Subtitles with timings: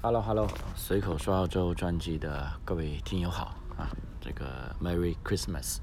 [0.00, 0.46] Hello Hello，
[0.76, 3.90] 随口说澳洲专辑的各位听友好啊，
[4.20, 5.78] 这个 Merry Christmas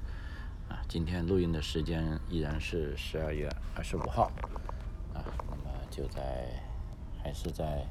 [0.70, 4.32] 啊，今天录音的时间依然是十二月二十五号。
[5.12, 6.48] 啊，那么就在
[7.22, 7.86] 还是在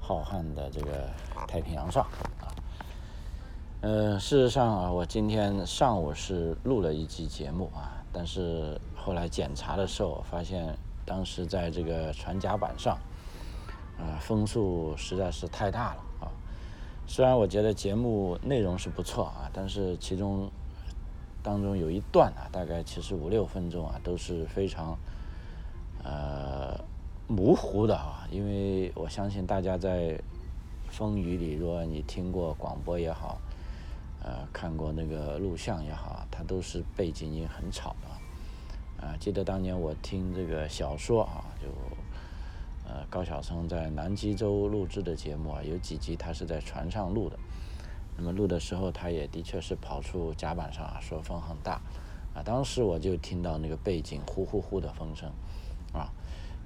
[0.00, 1.10] 浩瀚的这个
[1.46, 2.02] 太平洋上。
[2.40, 2.48] 啊，
[3.82, 10.74] 呃，事实上啊，我今天上午是录了一集节目啊，但是后来检查的时候发现，
[11.04, 12.98] 当时在这个传甲板上。
[13.98, 16.26] 啊，风速实在是太大了啊！
[17.06, 20.50] 虽然我觉得节目内容是不错啊，但是其中
[21.42, 24.98] 当中有一段啊，大概其实五六分钟啊，都是非常
[26.02, 26.80] 呃
[27.28, 28.26] 模糊的啊。
[28.30, 30.20] 因为我相信大家在
[30.88, 33.38] 风雨里，如果你听过广播也好，
[34.24, 39.14] 呃，看过那个录像也好，它都是背景音很吵的啊。
[39.20, 41.68] 记得当年我听这个小说啊，就。
[42.94, 47.38] 呃，高晓松在南极洲录制的节目啊，有几集他是在船上录的。
[48.18, 51.80] 那么录的时候，他也的确是跑出甲板上啊，说风很大
[52.34, 52.42] 啊。
[52.44, 55.30] 当时我就听到那个背景呼呼呼的风声
[55.94, 56.12] 啊，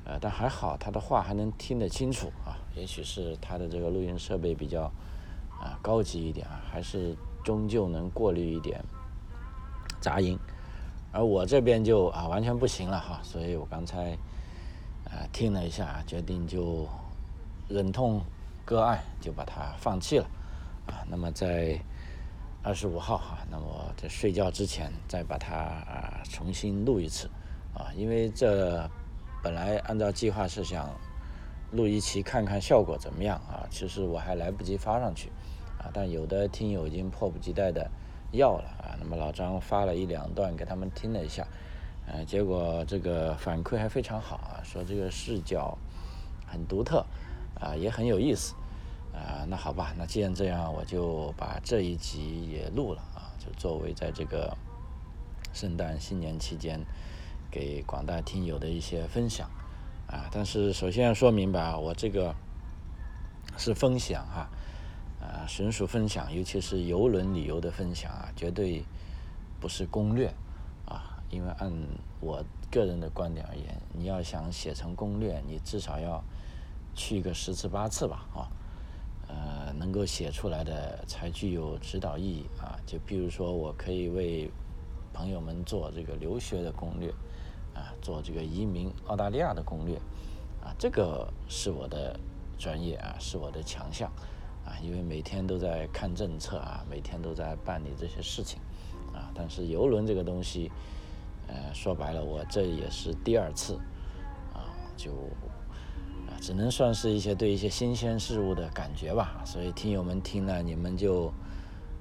[0.04, 2.58] 呃，但还好他的话还能听得清楚啊。
[2.74, 4.90] 也许是他的这个录音设备比较
[5.60, 8.84] 啊高级一点啊，还是终究能过滤一点
[10.00, 10.36] 杂音。
[11.12, 14.18] 而我这边就啊完全不行了哈，所以我刚才。
[15.06, 16.86] 啊，听了一下，决定就
[17.68, 18.20] 忍痛
[18.64, 20.26] 割爱，就把它放弃了。
[20.86, 21.80] 啊，那么在
[22.62, 27.30] 二十五号哈，那么在睡觉之前再把它啊重新录一次。
[27.72, 28.88] 啊，因为这
[29.42, 30.90] 本来按照计划是想
[31.70, 35.30] 录一期看看效果怎么样啊，其实我还来不及发上去。
[35.78, 37.88] 啊，但有的听友已经迫不及待的
[38.32, 41.46] 要了啊，那么老张发了一两段给他们听了一下。
[42.08, 45.76] 呃，结果这个反馈还非常好啊，说这个视角
[46.46, 47.04] 很独特，
[47.60, 48.54] 啊，也很有意思，
[49.12, 54.56] 啊，那好吧，那既然这样，我就把这一集也录了啊，就作为在这个
[55.52, 56.80] 圣诞新年期间
[57.50, 59.50] 给广大听友的一些分享，
[60.06, 62.32] 啊，但是首先要说明白啊，我这个
[63.58, 64.48] 是分享哈，
[65.20, 68.84] 啊，纯属分享，尤其是游轮旅游的分享啊，绝对
[69.58, 70.32] 不是攻略。
[71.30, 71.72] 因为按
[72.20, 76.22] 我个人的观点而言，你要想写成攻略，你至少要
[76.94, 78.48] 去个十次八次吧，啊，
[79.28, 82.78] 呃，能够写出来的才具有指导意义啊。
[82.86, 84.50] 就比如说，我可以为
[85.12, 87.10] 朋友们做这个留学的攻略，
[87.74, 89.96] 啊，做这个移民澳大利亚的攻略，
[90.62, 92.18] 啊，这个是我的
[92.56, 94.10] 专业啊，是我的强项
[94.64, 98.60] 啊，因为每天都在看政策啊，每天都在办理这些事情
[99.12, 99.30] 啊。
[99.34, 100.70] 但是游轮这个东西。
[101.48, 103.74] 呃，说白了，我这也是第二次，
[104.52, 105.12] 啊，就
[106.26, 109.40] 啊，只能算是一些对一些新鲜事物的感觉吧。
[109.44, 111.32] 所以听友们听了，你们就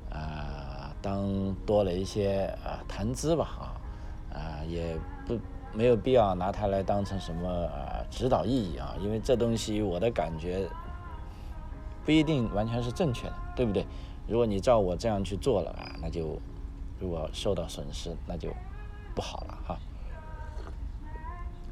[0.09, 4.97] 啊，当多了一些啊谈资吧，啊，啊，也
[5.27, 5.37] 不
[5.73, 10.67] 没有必要拿它来当成什么啊指导意义啊，因为这东西我的感觉
[12.03, 13.85] 不一定完全是正确的，对不对？
[14.27, 16.39] 如果你照我这样去做了啊，那就
[16.99, 18.49] 如果受到损失，那就。
[19.15, 19.79] 不好了哈，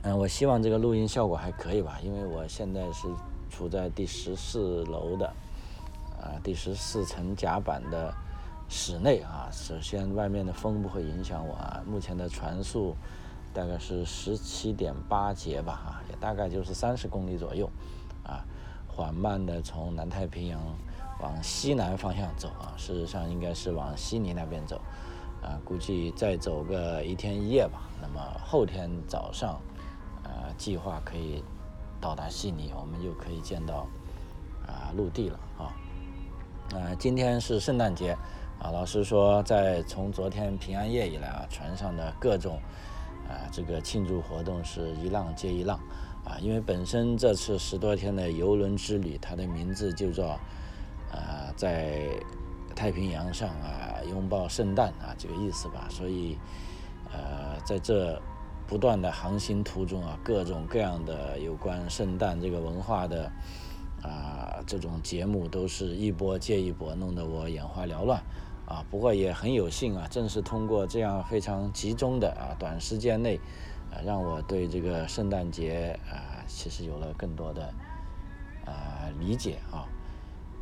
[0.03, 3.07] 嗯，我希望这个录音效果还可以吧，因为我现在是
[3.49, 5.27] 处在第十四楼的，
[6.21, 8.13] 啊，第十四层甲板的
[8.69, 9.49] 室内啊。
[9.51, 11.83] 首先，外面的风不会影响我啊。
[11.85, 12.95] 目前的船速
[13.53, 17.69] 大概是十七点八节吧，啊，也大概就是三十公里左右，
[18.23, 18.45] 啊，
[18.87, 20.61] 缓慢的从南太平洋
[21.19, 24.81] 往西南方向走啊，事实上应该是往悉尼那边走。
[25.43, 27.89] 啊，估计再走个一天一夜吧。
[28.01, 29.59] 那么后天早上，
[30.23, 31.43] 呃，计划可以
[31.99, 33.85] 到达悉尼，我们就可以见到
[34.65, 35.75] 啊陆地了啊。
[36.73, 38.13] 啊，今天是圣诞节
[38.57, 38.71] 啊。
[38.71, 42.57] 老师说，在从昨天平安夜以来啊，船上的各种
[43.27, 45.77] 啊这个庆祝活动是一浪接一浪
[46.23, 46.37] 啊。
[46.39, 50.39] 因为本身这次十多天的游轮之旅，它的名字就叫
[51.11, 52.07] 啊在。
[52.75, 55.87] 太平洋上啊，拥抱圣诞啊，这个意思吧。
[55.89, 56.37] 所以，
[57.11, 58.21] 呃，在这
[58.67, 63.31] 不断的航行途中啊，各种各样的有关圣诞这个文化的
[64.01, 68.21] 啊这种节目，都是一波接一波，弄得我眼花缭乱
[68.65, 68.83] 啊。
[68.89, 73.37] 不过也很有幸啊，正是通过这样非常集中的啊短时间内，
[73.91, 77.73] 啊，让我对这个圣诞节啊，其实有了更多的
[78.65, 79.87] 啊理解啊。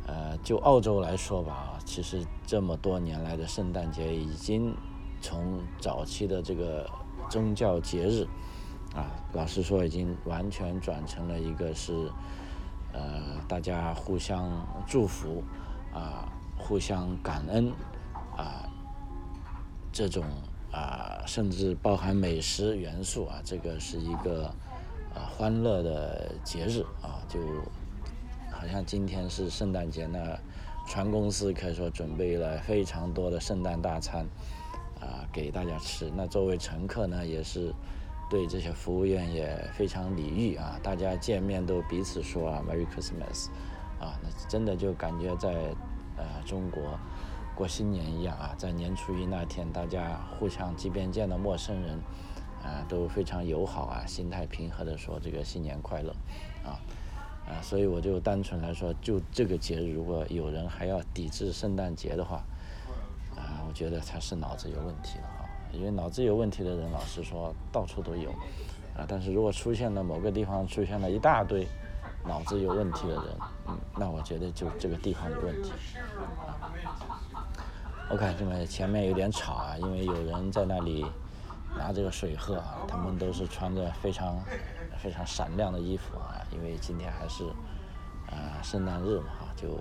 [0.06, 4.74] 呃，就澳洲来说吧，其实这么多年来的圣诞节已经
[5.20, 6.88] 从早期的这个
[7.30, 8.26] 宗教节日，
[8.94, 12.10] 啊，老实说已经完全转成了一个是
[12.92, 14.50] 呃，大家互相
[14.86, 15.42] 祝福
[15.94, 16.28] 啊，
[16.58, 17.72] 互相感恩
[18.36, 18.68] 啊，
[19.92, 20.24] 这种
[20.72, 24.46] 啊，甚至包含美食元素啊，这个是一个
[25.14, 27.38] 啊欢乐的节日啊，就
[28.62, 30.38] 好像今天是圣诞节呢。
[30.86, 34.24] 船公司可以说准备了非常多的圣诞大餐，
[35.00, 36.12] 啊，给大家吃。
[36.14, 37.74] 那作为乘客呢，也是
[38.30, 40.78] 对这些服务员也非常礼遇啊。
[40.80, 43.48] 大家见面都彼此说啊，Merry Christmas，
[44.00, 45.50] 啊，那真的就感觉在
[46.16, 46.96] 呃中国
[47.56, 48.54] 过新年一样啊。
[48.56, 51.98] 在年初一那天，大家互相即便见到陌生人，
[52.62, 56.12] 啊，都非常友好啊，心态平和的说这个新年快乐，
[56.64, 56.78] 啊。
[57.46, 62.36] 啊，所以我就单纯来说，就这个节日，如果有人还要抵制圣诞节的话，
[63.36, 65.44] 啊，我觉得他是脑子有问题了啊。
[65.72, 68.30] 因为脑子有问题的人，老实说到处都有，
[68.96, 71.66] 啊，但是如果出现了某个地方出现了一大堆
[72.24, 73.24] 脑子有问题的人，
[73.66, 75.72] 嗯，那我觉得就这个地方有问题。
[78.10, 81.04] OK，这个前面有点吵啊，因为有人在那里
[81.76, 84.38] 拿这个水喝啊，他们都是穿着非常。
[85.02, 87.44] 非常闪亮的衣服啊，因为今天还是
[88.28, 89.80] 啊圣诞日嘛，就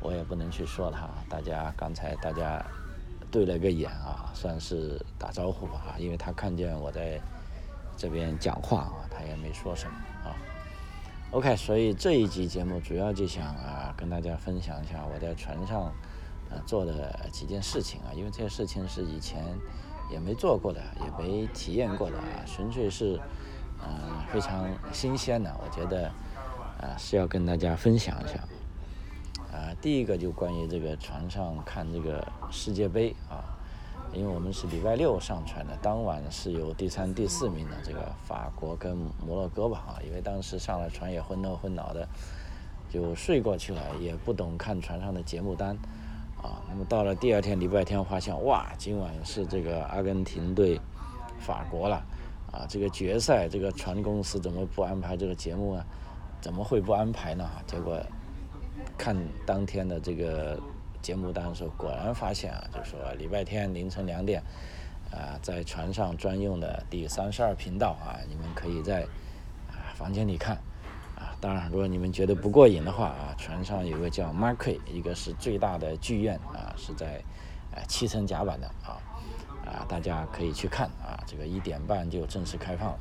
[0.00, 1.08] 我也不能去说他。
[1.28, 2.64] 大家刚才大家
[3.32, 7.20] 对了个眼啊，算是打招呼吧因为他看见我在
[7.96, 10.36] 这边讲话啊，他也没说什么啊。
[11.32, 15.92] OK，所以这一集节目主要就想啊跟大家分享一下我在船上
[16.48, 19.42] 呃做的几件事情啊，因为这些事情是以前
[20.12, 23.20] 也没做过的，也没体验过的啊，纯粹是。
[23.82, 23.88] 嗯，
[24.32, 26.08] 非常新鲜的，我觉得，
[26.80, 28.34] 啊，是要跟大家分享一下。
[29.52, 33.42] 啊，第一个就关于这个船上看这个世界杯啊，
[34.12, 38.96] 因为我们是礼拜六上船的，当晚是有第三、第四名的这个法国跟
[39.26, 42.06] 摩洛哥吧啊，因为当时上了船也昏头昏脑的，
[42.90, 45.76] 就睡过去了，也不懂看船上的节目单
[46.42, 46.60] 啊。
[46.68, 50.78] 那么到了第二天礼拜天，发现哇，今晚是这个阿根廷对
[51.40, 52.02] 法国了。
[52.52, 55.84] 啊，这个决赛，这个船公司怎么不安排这个节目啊？
[56.40, 57.44] 怎么会不安排呢？
[57.66, 58.00] 结果
[58.96, 60.58] 看当天的这个
[61.02, 64.40] 节目单的时候，果然发现啊，就说礼拜天凌晨两点，
[65.10, 69.02] 啊，在船上专用的第三十二频道啊，你们可以在
[69.68, 70.56] 啊房间里看
[71.16, 71.34] 啊。
[71.40, 77.20] 当然，如果你们觉得不过瘾的话啊，船上有个叫 Marquee，一个是最大的剧院啊，是在
[77.74, 78.96] 啊七层甲板的啊。
[79.68, 82.92] 啊，大家可以去看啊，这个一点半就正式开放，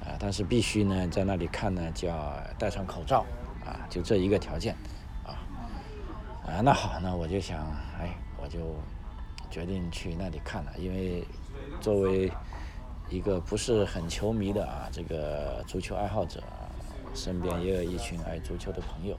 [0.00, 3.26] 啊，但是必须呢在那里看呢就要戴上口罩，
[3.64, 4.76] 啊，就这一个条件，
[5.24, 5.34] 啊，
[6.46, 7.58] 啊，那好，那我就想，
[7.98, 8.58] 哎，我就
[9.50, 11.26] 决定去那里看了，因为
[11.80, 12.30] 作为
[13.10, 16.40] 一个不是很球迷的啊，这个足球爱好者，
[17.14, 19.18] 身边也有一群爱足球的朋友，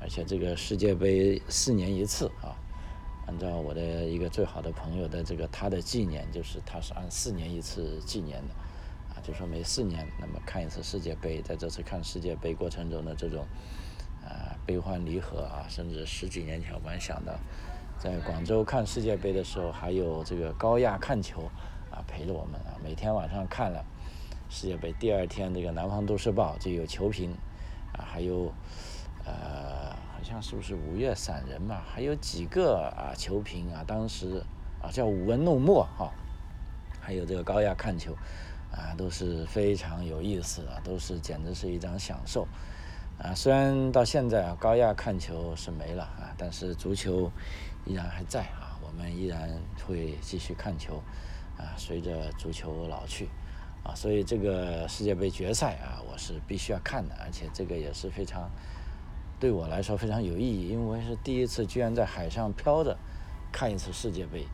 [0.00, 2.54] 而且这个世界杯四年一次啊。
[3.30, 8.54] 按照我的一个最好的朋友的这个他的纪念，就是他是按四年一次纪念的，
[9.14, 13.46] 啊，就说每四年那么看一次世界杯，在这次看世界杯过程中的这种
[14.20, 17.32] 啊悲欢离合啊，甚至十几年前我们想到，
[18.00, 21.42] 在广州看世界杯的时候，还有这个高亚看球
[21.88, 23.84] 啊陪着我们啊，每天晚上看了
[24.48, 27.30] 世界杯，第二天这个南方都市报就有球评
[27.92, 28.52] 啊，还有
[29.24, 29.89] 呃。
[30.30, 31.82] 像是不是五月散人嘛？
[31.92, 34.40] 还有几个啊球评啊，当时
[34.80, 36.12] 啊叫舞文弄墨哈，
[37.00, 38.14] 还有这个高压看球
[38.70, 42.46] 啊，都是非常有意思的，都是简直是一张享受
[43.18, 43.34] 啊。
[43.34, 47.28] 虽然到现在啊高压看球是没了啊，但是足球
[47.84, 49.50] 依然还在啊，我们依然
[49.84, 51.02] 会继续看球
[51.58, 51.74] 啊。
[51.76, 53.28] 随着足球老去
[53.82, 58.48] 啊，所以这个世界杯决赛啊，我是必须要看的，而且这个也是非常。
[59.40, 62.94] 对我来说非常有意义，因为是第一次居然在海上漂着
[63.50, 64.46] 看一次世界杯，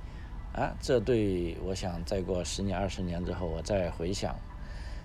[0.53, 4.37] 啊，这对我想再过十年二十年之后，我再回想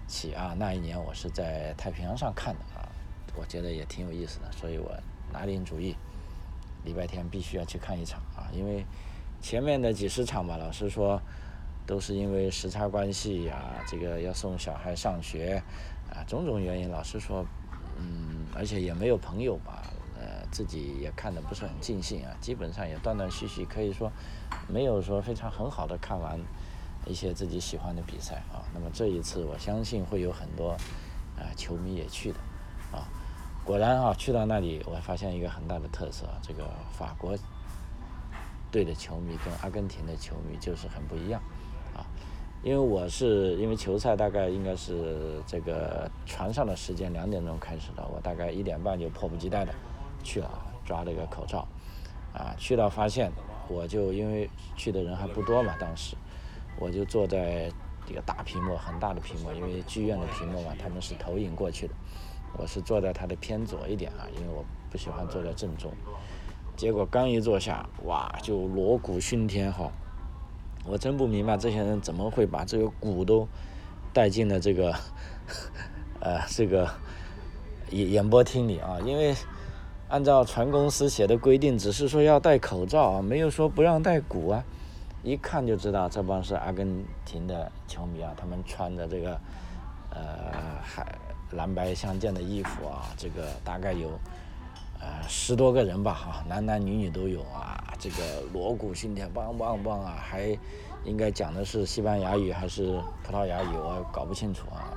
[0.08, 2.88] 起啊那一年我是在太平洋上看的啊，
[3.36, 4.96] 我觉得也挺有意思的，所以我
[5.34, 5.96] 拿定主意，
[6.86, 8.86] 礼拜天必须要去看一场啊，因为
[9.42, 11.20] 前面的几十场吧，老实说
[11.88, 15.64] 都是因为时差关系啊，这个要送小孩上学
[16.12, 17.44] 啊，种种原因，老实说。
[18.01, 19.84] 嗯，而且也没有朋友吧，
[20.20, 24.12] 呃，自己也看的不是很尽兴啊，基本上也断断续续，可以说
[24.67, 26.39] 没有说非常很好的看完
[27.05, 28.65] 一些自己喜欢的比赛啊。
[28.74, 30.72] 那么这一次，我相信会有很多
[31.38, 32.39] 啊球迷也去的
[32.91, 33.08] 啊。
[33.63, 37.38] 果然啊，去到那里，我发现一个很大的特色，这个法国
[38.72, 41.41] 队的球迷跟阿根廷的球迷就是很不一样。
[42.63, 49.74] 因为我是因为球赛大概应该是这个船上的时间两点钟开始的，我大概一点半就迫不及待的
[50.24, 50.48] 去了，
[50.86, 51.68] 抓了一个口罩，
[52.32, 53.32] 啊，去到发现
[53.68, 56.15] 我就因为去的人还不多嘛，当时
[56.80, 57.72] 我就坐在
[58.08, 61.94] 一个大屏幕，很大的屏幕，因为剧院的屏幕嘛，他们是投影过去的，
[62.60, 65.91] 我是坐在它的偏左一点啊，因为我不喜欢坐在正中，
[66.75, 69.91] 结果刚一坐下，哇，就锣鼓喧天哈。
[70.86, 73.48] 我真不明白这些人怎么会把这个鼓都
[74.14, 74.94] 带进了这个
[76.20, 76.90] 呃这个
[77.92, 78.98] 演演播厅里啊？
[79.06, 79.36] 因为
[80.10, 84.64] 按照船公司写的规定，只是说要戴口罩啊，没有说不让戴鼓啊。
[85.24, 89.40] 一看就知道这帮是阿根廷的球迷啊，他们穿着这个
[90.10, 91.16] 呃海
[91.52, 94.10] 蓝白相间的衣服啊，这个大概有
[95.01, 97.77] 呃十多个人吧哈，男男女女都有啊。
[98.00, 100.58] 这个锣鼓喧天，棒棒棒啊，还
[101.03, 104.89] 应该讲的是西班牙语还是葡萄牙语，我搞不清楚啊。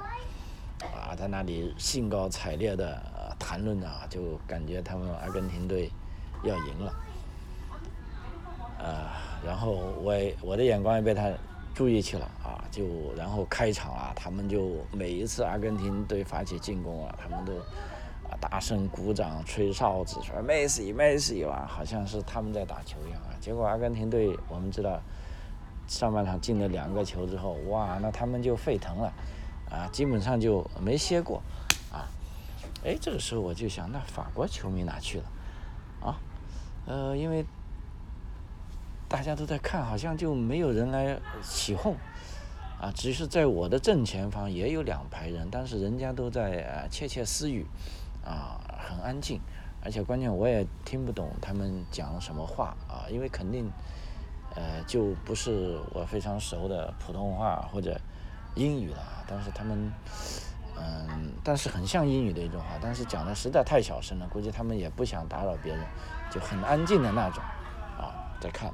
[0.83, 3.03] 啊，在那里兴高采烈的
[3.39, 5.91] 谈论啊，就感觉他们阿根廷队
[6.43, 6.95] 要赢了。
[8.79, 9.07] 呃，
[9.45, 11.31] 然后我我的眼光也被他
[11.75, 12.85] 注意去了啊，就
[13.17, 17.53] 然后开场啊，他们就每一次阿根廷队发起进攻啊，他们都。
[18.31, 23.37] 啊大声鼓掌、吹哨子，说 “Messi，Messi” 哇，好像是他们在打球一样啊。
[23.41, 25.01] 结果阿根廷队，我们知道
[25.87, 29.13] 上半场进了两个球之后，哇，那他们就沸腾了，
[29.71, 31.43] 啊，基本上就没歇过，
[31.93, 32.09] 啊，
[32.85, 35.25] 哎，这个时候我就想，那法国球迷哪去了？
[36.01, 36.17] 啊，
[36.87, 37.45] 呃，因为
[39.09, 41.95] 大家都在看，好像就没有人来起哄，
[42.81, 47.67] 啊，只是在我的正前方也有两排人，但是人家都在窃窃私语。
[48.25, 49.41] 啊，很安静，
[49.83, 53.71] 而且关键我也听不懂他们讲什么话啊，因为肯定，
[54.55, 58.01] 呃，就不是我非常熟的普通话或者
[58.55, 58.99] 英语了。
[59.27, 59.93] 但是他们，
[60.77, 65.87] 嗯，但是很像英语的一种话，但是讲的实在太小声了，估计他们也不想打扰别人，
[66.31, 67.45] 就很安静的那种，
[67.99, 68.09] 啊，
[68.41, 68.73] 在看。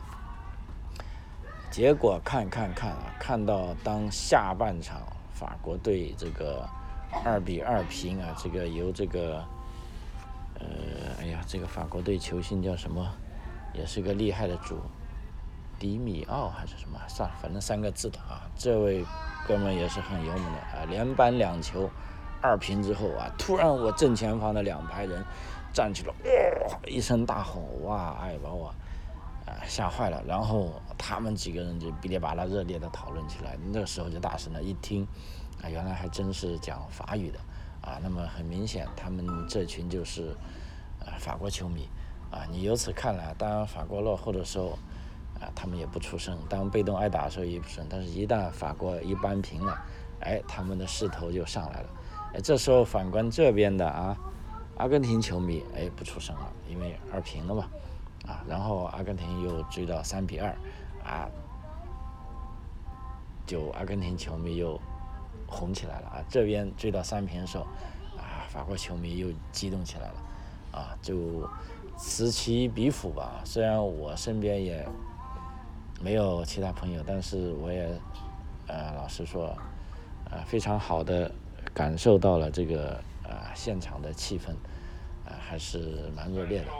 [1.71, 5.00] 结果看看看啊，看到当下半场
[5.33, 6.69] 法国队这个。
[7.25, 8.35] 二比二平啊！
[8.38, 9.45] 这个由这个，
[10.55, 10.67] 呃，
[11.21, 13.07] 哎呀，这个法国队球星叫什么？
[13.75, 14.81] 也是个厉害的主，
[15.79, 16.99] 迪米奥还是什么？
[17.09, 18.49] 算了，反正三个字的啊。
[18.57, 19.05] 这位
[19.47, 21.90] 哥们也是很勇猛的啊，连扳两球，
[22.40, 25.25] 二平之后啊，突然我正前方的两排人
[25.73, 26.14] 站起了，
[26.69, 26.79] 哇！
[26.87, 28.17] 一声大吼，哇！
[28.23, 28.69] 哎，把我
[29.47, 30.23] 啊吓坏了。
[30.26, 35.07] 然后他们几个人就哔哩吧啦热烈的讨论起来，那个时候就大声了，一听。
[35.62, 37.38] 啊，原来还真是讲法语的，
[37.83, 40.35] 啊，那么很明显，他们这群就是，
[41.00, 41.87] 啊，法国球迷，
[42.31, 44.79] 啊，你由此看来，当法国落后的时候，
[45.38, 47.87] 啊，他们也不出声；当被动挨打的时候也不出声。
[47.90, 49.79] 但是，一旦法国一扳平了，
[50.21, 51.88] 哎，他们的势头就上来了。
[52.35, 54.17] 哎，这时候反观这边的啊，
[54.79, 57.69] 阿根廷球迷，哎，不出声了，因为二平了嘛，
[58.26, 60.49] 啊，然后阿根廷又追到三比二，
[61.05, 61.29] 啊，
[63.45, 64.81] 就阿根廷球迷又。
[65.50, 66.25] 红起来了啊！
[66.28, 67.64] 这边追到三平的时候，
[68.16, 70.14] 啊，法国球迷又激动起来了，
[70.71, 71.47] 啊，就
[71.99, 73.42] 此起彼伏吧。
[73.45, 74.88] 虽然我身边也
[76.00, 77.90] 没有其他朋友，但是我也，
[78.69, 79.54] 呃，老实说，
[80.30, 81.30] 呃，非常好的
[81.75, 82.92] 感受到了这个
[83.25, 84.52] 啊现场的气氛，
[85.28, 86.71] 啊，还是蛮热烈的，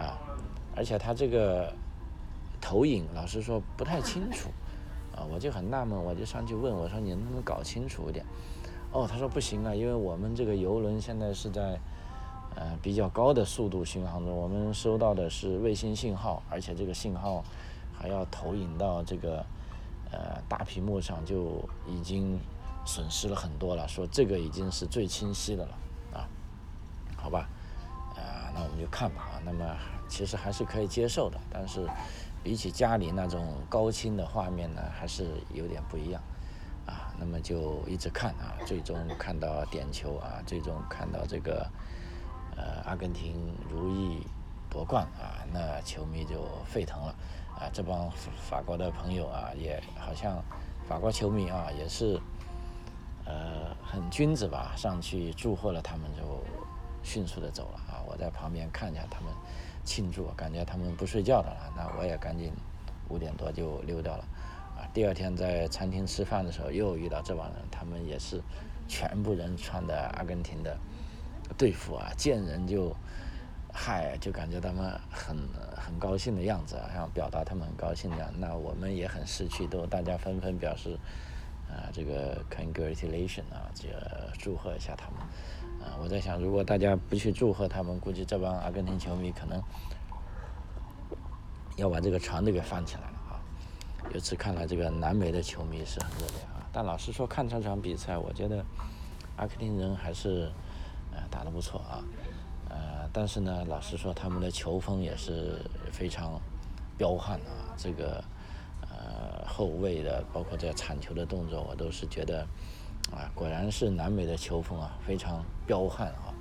[0.00, 0.16] 啊，
[0.76, 1.70] 而且他这个
[2.60, 4.48] 投影，老实说不太清楚。
[5.20, 8.24] 啊，我就很纳闷，我就上去问我说：“你能不能搞清楚一点？”
[8.90, 11.78] 哦，他说不行啊，因为我们这个游轮现在是在
[12.56, 17.44] 呃比较高的速度巡航中，我们收到的是卫星信号，而且这个信号
[17.92, 19.44] 还要投影到这个
[20.10, 22.40] 呃大屏幕上，就已经
[22.86, 23.86] 损失了很多了。
[23.86, 25.78] 说这个已经是最清晰的了
[26.14, 26.26] 啊，
[27.16, 27.46] 好吧，
[28.16, 29.42] 啊，那我们就看吧啊。
[29.44, 29.76] 那么
[30.08, 31.86] 其实还是可以接受的，但是。
[32.42, 36.22] 比起家里那种高清的画面呢，还是有点不一样，
[36.86, 41.70] 啊，那么就一直看啊，最终看到点球啊，最终看到这个，
[42.56, 44.26] 呃，阿根廷如意
[44.70, 47.14] 夺冠啊，那球迷就沸腾了，
[47.58, 48.10] 啊，这帮
[48.48, 50.42] 法国的朋友啊，也好像
[50.88, 52.18] 法国球迷啊，也是，
[53.26, 56.42] 呃，很君子吧，上去祝贺了他们就
[57.02, 59.30] 迅速的走了啊，我在旁边看一下他们。
[59.84, 62.52] 庆祝，感觉他们不睡觉的了，那我也赶紧
[63.08, 64.24] 五点多就溜掉了。
[64.76, 68.40] 啊，第二天在餐厅吃饭的时候又遇到这帮人，他们也是
[68.88, 70.76] 全部人穿的阿根廷的
[71.58, 72.94] 队服啊，见人就
[73.72, 75.36] 嗨，就感觉他们很
[75.76, 78.32] 很高兴的样子，好像表达他们很高兴的样。
[78.38, 80.98] 那我们也很识趣，都大家纷纷表示
[81.68, 85.20] 啊，这个 congratulation 啊，这个祝贺一下他们。
[85.80, 89.62] 啊，我在想，如果大家不去祝贺他们，估计这帮阿根廷球迷可能
[91.76, 93.40] 要把这个船都给翻起来了啊。
[94.12, 96.68] 由此看来，这个南美的球迷是很热烈啊。
[96.72, 98.64] 但老实说，看这场比赛，我觉得
[99.36, 100.50] 阿根廷人还是
[101.12, 102.04] 呃打得不错啊。
[102.68, 106.40] 呃，但是呢，老实说，他们的球风也是非常
[106.98, 107.74] 彪悍啊。
[107.76, 108.22] 这个
[108.82, 109.40] 呃。
[109.52, 112.46] 后卫的，包括这铲球的动作，我都是觉得，
[113.10, 116.32] 啊，果然是南美的球风啊，非常彪悍啊，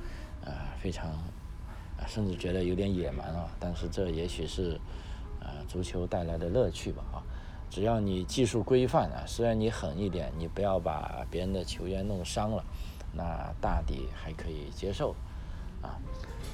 [0.45, 3.49] 啊，非常，啊，甚至觉得有点野蛮啊。
[3.59, 4.79] 但是这也许是，
[5.39, 7.17] 呃，足球带来的乐趣吧啊。
[7.71, 12.63] 只要你技术规范啊，虽然你狠一点，你不要把别人的球员弄伤了，
[13.13, 15.15] 那大抵还可以接受，
[15.81, 15.97] 啊，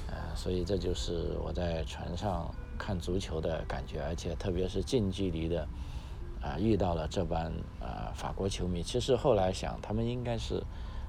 [0.08, 5.68] 呃，所以这就是我在船上看足球的感觉，而且特别是近距离的。
[6.46, 10.62] 啊，遇到了这班呃法国球迷，其实后来想，他们应该是，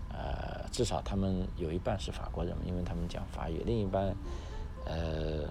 [0.09, 4.15] 呃，至少他们有一半是法国人，因为他们讲法语；另一半，
[4.85, 5.47] 呃，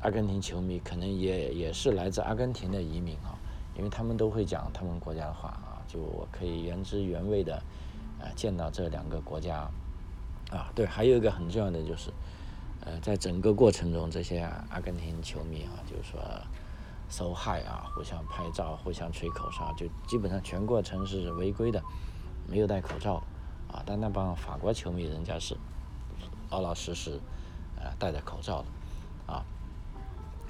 [0.00, 3.38] 阿根廷球迷可能也也是来自阿根廷的移民啊，
[3.76, 7.62] 因为他们都会讲他们国家的话啊，就我可以原汁原味的，
[8.18, 9.70] 呃，见到这两个国家，
[10.50, 12.10] 啊，对，还有一个很重要的就是，
[12.80, 16.20] 呃，在整个过程中，这些阿根廷球迷啊，就是说。
[17.16, 17.86] 受害啊！
[17.94, 21.80] 互相拍照，互相吹口哨，就基本上全过程是违规的，
[22.48, 23.22] 没有戴口罩
[23.70, 23.80] 啊。
[23.86, 25.56] 但那帮法国球迷，人家是
[26.50, 27.20] 老老实实，
[27.76, 29.44] 呃，戴着口罩的啊。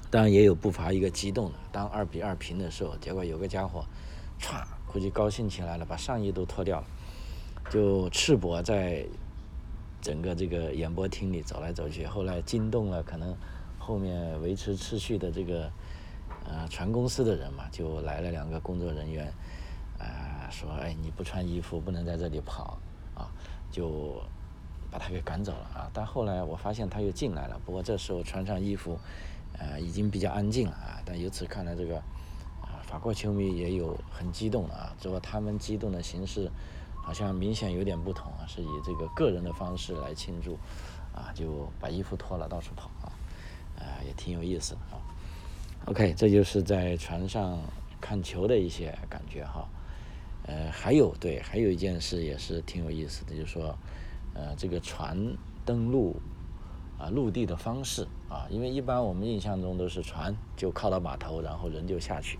[0.09, 3.85] 当然也有不乏一个激动的，当二比二平的时候，结果有个家伙，
[4.41, 6.87] 歘，估计高兴起来了，把上衣都脱掉了，
[7.69, 9.05] 就赤膊在
[10.01, 12.07] 整个这个演播厅里走来走去。
[12.07, 13.37] 后来惊动了可能
[13.77, 15.71] 后面维持秩序的这个。
[16.47, 19.33] 呃，船公司的人嘛，就来了两个工作人员，
[19.97, 22.77] 啊，说，哎，你不穿衣服不能在这里跑，
[23.15, 23.27] 啊，
[23.71, 24.21] 就
[24.91, 25.89] 把他给赶走了啊。
[25.91, 28.99] 但后来我发现他又进来了，不过这时候穿上衣服，
[29.57, 31.01] 呃，已经比较安静了啊。
[31.03, 31.97] 但由此看来，这个
[32.61, 36.51] 啊，法国球迷也有很激动啊，只不过他们激动的形式
[36.95, 40.59] 好像明显有点不同啊，是以这个个人的方式来庆祝，
[41.13, 43.09] 啊，就把衣服脱了到处跑啊，
[43.79, 45.01] 啊，也挺有意思的啊。
[45.87, 47.59] OK，这就是在船上
[48.01, 49.69] 看球的一些感觉哈。
[50.47, 53.77] 呃，还有对，还有一件事也是挺有意思的，就是说，
[54.33, 55.15] 呃，这个船
[55.63, 56.19] 登陆
[56.97, 62.39] 啊，陆地的方式啊，因为一般我们印象中都是船就靠到码头，然后人就下去。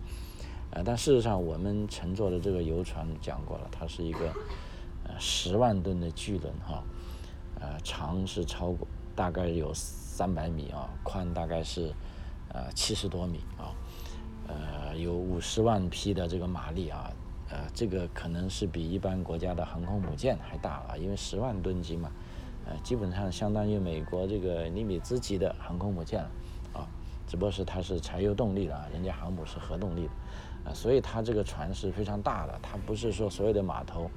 [0.71, 4.34] 呃，但事实上我们乘坐的这个游船讲过了，它是一个
[5.03, 6.84] 呃十万吨的巨轮哈，
[7.60, 11.93] 呃，长是超过大概有三百米啊，宽大概是。
[12.56, 13.76] 呃，七十多米啊，
[14.48, 17.12] 呃，有五十万匹的这个马力啊，
[17.50, 22.10] 呃，这个可能是比一般国家的航空母舰还大了，因为十万吨级嘛，
[22.65, 26.32] 呃，基本上相当于美国这个尼米兹级的航空母舰了，
[26.74, 26.88] 啊，
[27.28, 34.10] 只不过是它是柴油动力的啊，人家航母是核动力的，啊，所以它这个船是非常大的，它不是说所有的码头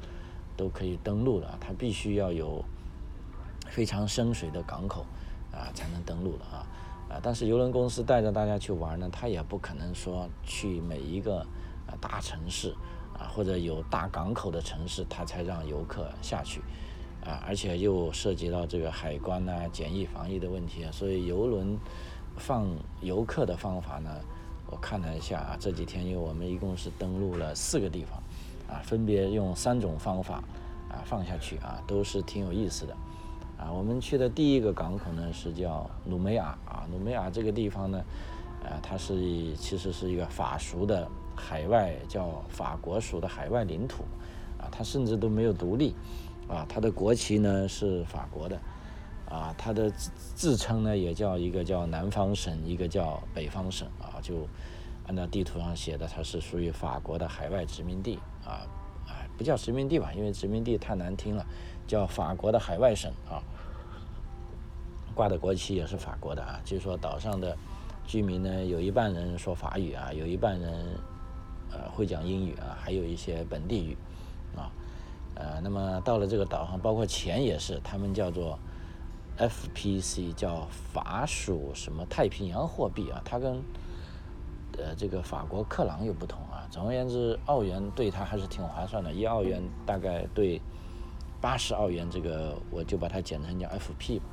[0.56, 2.64] 都可以登陆的，它必须要有
[3.66, 5.04] 非常深水的港口
[5.50, 6.64] 啊才能登陆的啊。
[7.08, 11.38] 啊，但是邮轮公司带着大家去玩呢，他也不可能说去每一个
[11.86, 12.74] 啊大城市
[13.18, 16.60] 啊或者有大港口的城市，他才让游客下去
[17.24, 21.78] 啊，而且又涉及到这个海关呐、检疫防疫的问题，所以游轮
[22.36, 22.66] 放
[23.00, 24.10] 游客的方法呢，
[24.70, 28.22] 我看了一下啊，这几天因为我们一共是登陆了四个地方
[28.68, 30.44] 啊，分别用三种方法
[30.90, 32.94] 啊放下去啊，都是挺有意思的。
[33.58, 38.04] 啊，我们去的第一个港口呢是叫努梅亚啊，努梅亚这个地方呢，
[38.62, 44.04] 呃，它是其实是一个法属的海外叫法国属的海外领土，
[44.58, 45.92] 啊，它甚至都没有独立，
[46.48, 48.60] 啊，它的国旗呢是法国的，
[49.28, 54.46] 啊，它的自自称呢也叫一个叫南方省，一个叫北方省，啊，就
[55.08, 58.62] 按照地图上写的，它是属于法国的海外殖民地，啊，
[59.04, 61.44] 啊，不叫殖民地吧，因为殖民地太难听了。
[61.88, 63.40] 叫法国的海外省啊，
[65.14, 66.60] 挂的国旗也是法国的啊。
[66.62, 67.56] 据说岛上的
[68.06, 71.00] 居民呢，有一半人说法语啊，有一半人
[71.72, 73.96] 呃会讲英语啊，还有一些本地语
[74.54, 74.70] 啊。
[75.34, 78.58] 呃，那么到了这个岛上，包括钱也是，他们叫做
[79.38, 83.22] FPC，叫法属什么太平洋货币啊。
[83.24, 83.54] 它跟
[84.76, 86.68] 呃这个法国克朗又不同啊。
[86.70, 90.60] 总而言之，澳元对它还是挺划算的，一澳元大概对。
[91.40, 94.24] 八十澳元，这个我就把它简称叫 FP 吧，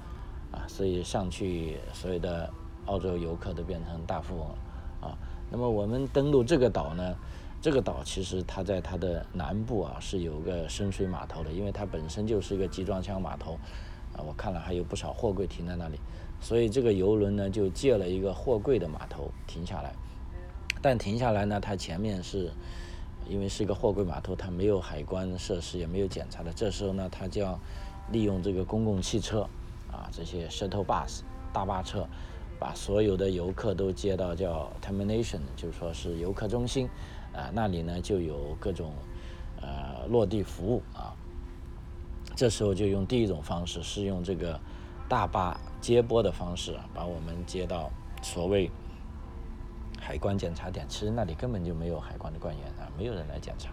[0.51, 2.51] 啊，所以上去所有的
[2.85, 5.17] 澳洲游客都变成大富翁了，啊，
[5.51, 7.15] 那么我们登陆这个岛呢，
[7.61, 13.53] 这个岛其实它在它的南部啊是有个深水码头的，因为它本身就是一个集装箱码头，
[14.15, 15.99] 啊，我看了还有不少货柜停在那里，
[16.39, 19.93] 所以这个游轮呢就借了一个货柜的码头停下来，
[20.81, 22.51] 但停下来呢，它前面是
[23.27, 27.59] 因为是一个货柜码头，它没有海关设施，也没有检查的，这时候呢，它就要
[28.11, 29.41] 利用这个公共汽车
[29.91, 32.07] 啊，这些 shuttle bus 大巴车，
[32.59, 36.89] 把所有的游客都接到叫 termination，就是说是游客中心。
[37.33, 38.93] 啊，那里呢就有各种
[39.61, 41.11] 呃落地服务啊。
[42.33, 44.57] 这时候就用第一种方式，是用这个
[45.09, 48.71] 大巴接驳的方式，把我们接到所谓
[50.05, 50.85] 海关检查点。
[50.87, 53.71] 其实那里根本就没有海关的官员啊，没有人来检查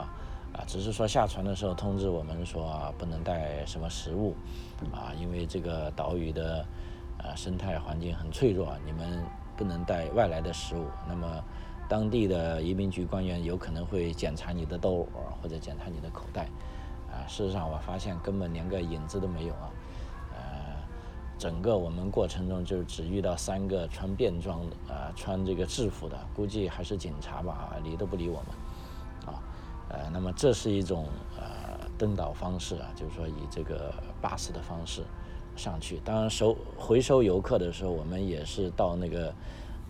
[0.00, 0.08] 啊
[0.54, 4.34] 啊，只是说下船的时候通知我们说不能带什么食物
[4.90, 6.64] 啊，因为这个岛屿的
[7.18, 9.22] 呃生态环境很脆弱，你们
[9.58, 10.86] 不能带外来的食物。
[11.06, 11.44] 那么
[11.86, 15.06] 当地的移民局官员有可能会检查你的兜
[15.42, 16.48] 或者检查你的口袋，
[17.12, 19.68] 啊，事实上我发现根本连个影子都没有啊，
[21.38, 29.42] 整个我们过程中就只遇到三个穿便装的，啊，穿这个制服的，估计还是警察吧，理都不理我们，啊，
[29.88, 31.06] 呃，那么这是一种
[31.38, 35.02] 呃登岛方式啊，就是说以这个 bus 的方式
[35.56, 39.32] 上去，当然收回收游客的时候，我们也是到那个。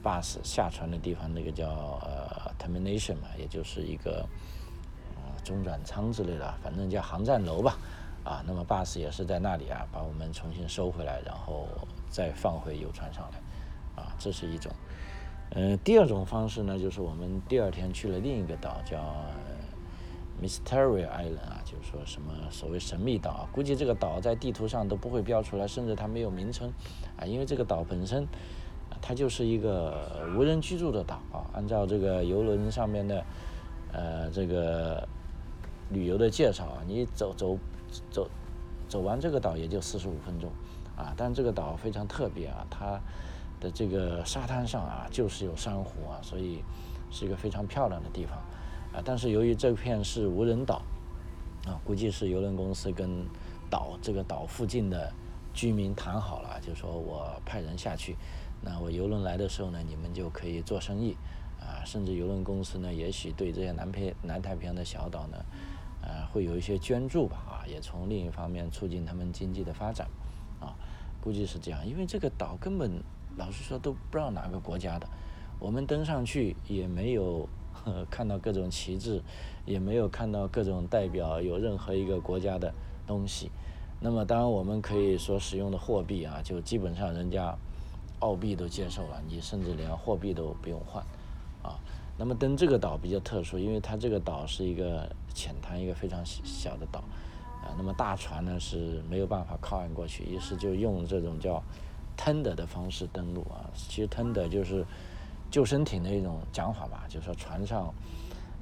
[0.01, 4.25] bus 下船的地方，那个叫呃 termination 嘛，也就是一个
[5.17, 7.77] 呃中转舱之类的，反正叫航站楼吧，
[8.29, 11.67] 啊，那么 bus 也是在那里啊，把我们重新收回来，然后
[12.11, 14.71] 再放回游船上来，啊，这是一种。
[15.53, 18.99] 嗯，第二种方式呢，就是我们第二天去了另一个岛，叫
[20.43, 26.71] Mysterious Island 啊，就是说什么所谓神秘岛，估计这个岛在地图上都不会标出来，甚至它没有名称，
[27.17, 28.29] 啊，因为这个岛本身。
[29.01, 31.47] 它就是一个无人居住的岛啊。
[31.53, 33.25] 按照这个游轮上面的
[33.93, 35.07] 呃这个
[35.91, 37.57] 旅游的介绍啊，你走走
[38.11, 38.29] 走
[38.89, 40.51] 走完这个岛也就四十五分钟
[40.97, 41.15] 啊。
[41.17, 43.01] 但这个岛非常特别啊，它
[43.61, 46.63] 的这个沙滩上啊就是有珊瑚啊，所以
[47.11, 48.39] 是一个非常漂亮的地方
[48.93, 49.03] 啊。
[49.05, 50.83] 但是由于这片是无人岛
[51.67, 53.27] 啊，估计是游轮公司跟
[53.69, 55.13] 岛这个岛附近的
[55.53, 58.17] 居民谈好了，就说我派人下去。
[58.61, 61.17] 那我游轮来的时候呢，你们就可以做生意，
[61.61, 65.37] 啊，甚至游轮公司呢，也许对这些南偏南太平洋的小岛呢，
[66.09, 70.09] 呃，会有一些捐助吧，啊，也从另一方面促进他们经济的发展，
[70.59, 70.75] 啊，
[71.21, 73.01] 估计是这样，因为这个岛根本
[73.37, 75.07] 老实说都不知道哪个国家的，
[75.61, 77.49] 我们登上去也没有
[78.11, 79.23] 看到各种旗帜，
[79.65, 82.75] 也没有看到各种代表有任何一个国家的
[83.07, 83.53] 东西，
[84.01, 87.57] 那么当然我们可以说使用的货币啊，就基本上人家。
[88.21, 91.01] 澳币都接受了，你甚至连货币都不用换，
[91.63, 91.79] 啊，
[92.19, 96.99] 那么登这个岛比较特殊，因为它这个岛是一个浅滩，一个非常小的岛，
[97.63, 101.63] 啊，那么大船呢是没有办法靠岸过去，于是就用这种叫
[102.17, 104.85] tender 的方式登陆啊，其实 tender 就是
[105.49, 107.95] 救生艇的一种讲法吧，就是说船上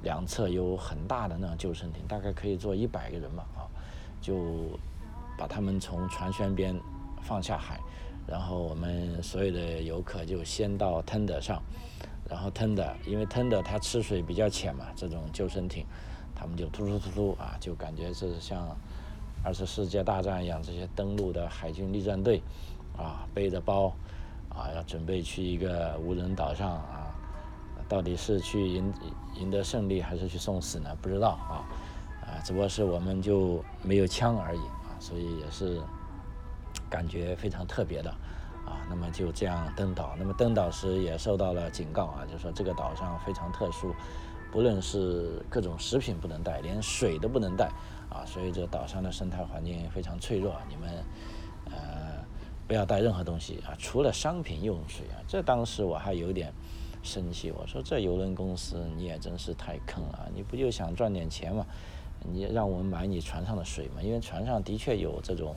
[0.03, 3.65] 两侧有很大的那种救生艇，大概可以坐一百个人嘛，啊，
[4.21, 4.79] 就
[5.35, 6.79] 把他们从船舷边
[7.23, 7.79] 放下海。
[8.27, 11.63] 然后我们所有的游客就先到 tender 上，
[12.29, 15.85] 然后 ten 的因为 ten 的它吃水比较浅嘛，这种救生艇，
[16.35, 18.75] 他们就突突突突啊，就感觉是像
[19.43, 22.41] 二次世界大战一样，这些登陆的海军陆战队
[22.97, 23.93] 啊，背着包
[24.49, 27.15] 啊，要准备去一个无人岛上啊，
[27.87, 28.93] 到底是去赢
[29.39, 30.95] 赢得胜利还是去送死呢？
[31.01, 31.63] 不知道啊，
[32.21, 35.81] 啊，只不过是我们就没有枪而已啊，所以也是。
[36.89, 38.13] 感觉非常特别的，
[38.67, 40.13] 啊，那么就这样登岛。
[40.19, 43.95] 那么登岛时也受到了警告啊，就说这个岛上非常特殊，
[44.51, 47.71] 不论是各种食品不能带，连水都不能带，
[48.09, 50.53] 啊，所以这岛上的生态环境非常脆弱。
[50.67, 50.89] 你们
[51.71, 52.25] 呃
[52.67, 55.23] 不要带任何东西啊，除了商品用水啊。
[55.29, 56.51] 这当时我还有点
[57.01, 61.65] 生气，我说这游轮公司你也真是太坑了，你不就想赚点钱嘛？
[62.21, 64.01] 你让我们买你船上的水嘛？
[64.01, 65.55] 因为船上的确有这种。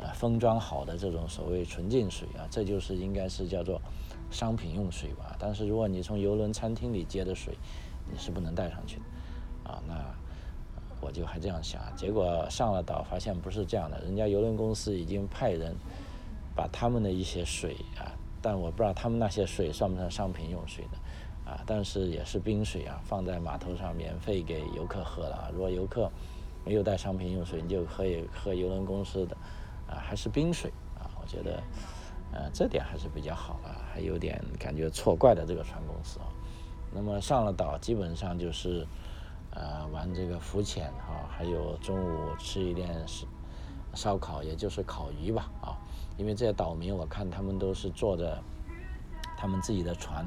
[0.00, 3.80] 啊，封装好的这种所谓纯净水啊，这就是应该是叫做
[4.30, 5.36] 商品用水吧。
[5.38, 7.54] 但是如果你从游轮餐厅里接的水，
[8.10, 9.82] 你是不能带上去的啊。
[9.86, 9.94] 那
[11.02, 15.74] 我就还这样想，结果上了岛发现不是这样的，人家游轮公司已经派人
[16.56, 25.36] 把他们的一些水啊，但我不知道他们那些水算不算商品用水的啊，但是也是冰水啊，放在码头上免费给游客喝了。
[25.36, 26.10] 啊如果游客
[26.64, 29.36] 没有带商品用水，你就可以喝游轮公司的。
[29.90, 31.60] 啊，还是冰水啊，我觉得，
[32.32, 36.26] 呃，这点还是比较好的，还有点感觉错怪的这个船公司啊，
[36.92, 38.86] 那么上了岛，基本上就是
[39.50, 43.26] 呃玩这个浮潜啊，还有中午吃一点烧
[43.94, 45.76] 烧烤，也就是烤鱼吧啊。
[46.16, 48.40] 因为这些岛民，我看他们都是坐着
[49.36, 50.24] 他们自己的船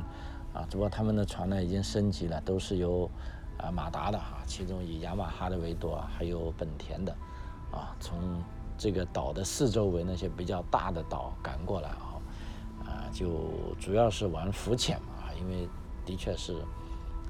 [0.54, 3.10] 啊，只不过他们的船呢已经升级了，都是由
[3.58, 7.15] 啊马达的哈，其中以雅马哈的为多，还有本田的
[7.71, 8.43] 啊，从
[8.77, 12.19] 这个岛的四周围那些比较大的岛赶过来啊，
[12.86, 15.67] 啊，就主要是玩浮潜嘛，因为
[16.05, 16.55] 的确是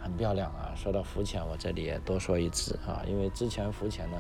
[0.02, 0.74] 很漂亮啊。
[0.76, 4.18] 说到浮潜，我这里也多说一次啊，因为之前浮潜呢，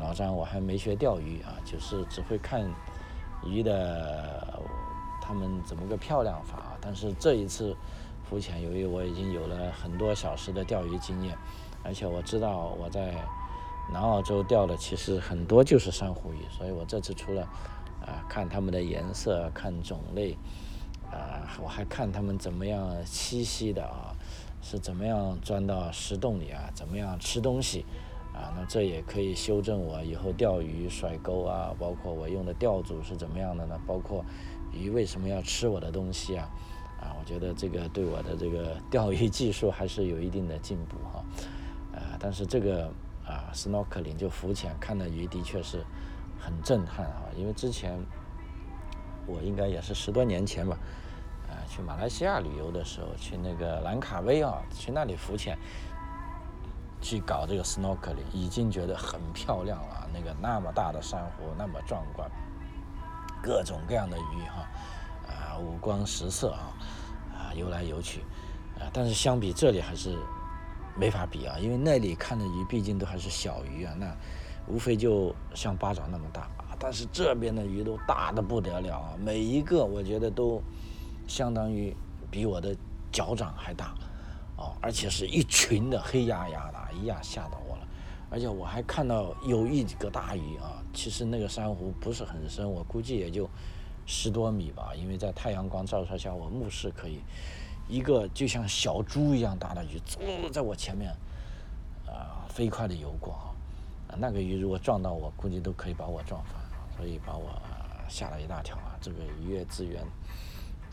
[0.00, 2.68] 老张我还没学钓鱼啊，就是只会看。
[3.44, 4.58] 鱼的
[5.20, 6.76] 他们怎么个漂亮法？
[6.80, 7.76] 但是这一次
[8.24, 11.36] 浮潜，由于我已经有了很多小时的钓鱼经验，
[11.84, 13.14] 而且我知道我在
[13.92, 17.42] 南澳洲钓的其实很多就是珊瑚鱼，所以我这次除了
[18.00, 20.36] 啊看它们的颜色、看种类，
[21.10, 24.14] 啊我还看它们怎么样栖息的啊，
[24.60, 27.84] 是怎么样钻到石洞里啊，怎么样吃东西。
[28.34, 33.80] 啊，那这也可以修正我以后钓鱼甩钩啊，包括我用的钓组是怎么样的呢？
[33.86, 34.22] 包括
[34.74, 36.46] 鱼为什么要吃我的东西啊？
[37.00, 41.24] 啊，我觉得这个对我的这个钓鱼技术还是有一定的进步哈。
[41.94, 42.92] 啊，但是这个
[43.26, 45.84] 啊，snorkeling 就浮潜看的鱼的确是
[46.38, 47.98] 很震撼啊，因为之前
[49.26, 50.78] 我应该也是十多年前吧，
[51.48, 55.58] 啊，去马来西亚旅游的时候，去那个兰卡威啊，去那里浮潜。
[56.98, 62.28] 去搞这个 snorkeling 已经觉得很漂亮了，那个那么大的珊瑚那么壮观，
[63.42, 64.66] 各种各样的鱼哈，
[65.28, 66.72] 啊五光十色啊，
[67.34, 68.22] 啊游来游去，
[68.80, 70.18] 啊但是相比这里还是
[70.98, 74.16] 没法比啊，因为那里看的鱼毕竟都还是小鱼啊，那
[74.66, 80.62] 无非就像巴掌那么大啊，但是这边的鱼都大的不得了啊，每一个我觉得都
[81.26, 81.94] 相当于
[82.30, 82.74] 比我的
[83.12, 83.94] 脚掌还大。
[84.58, 87.86] 哦，而且是一群的黑压压的，一下吓到我了。
[88.30, 93.46] 而且我还看到有一个大鱼啊，其实那个珊瑚不是很深，我估计也就
[94.06, 94.94] 十多米吧。
[94.96, 97.20] 因为在太阳光照射下，我目视可以，
[97.88, 101.10] 一个就像小猪一样大的鱼，嗖在我前面，
[102.06, 103.34] 啊，飞快的游过
[104.08, 104.16] 啊。
[104.18, 106.54] 那个鱼如果撞到我，估计都可以把我撞翻，
[106.96, 107.60] 所以把我
[108.08, 108.96] 吓了一大跳啊。
[109.00, 110.02] 这个渔业资源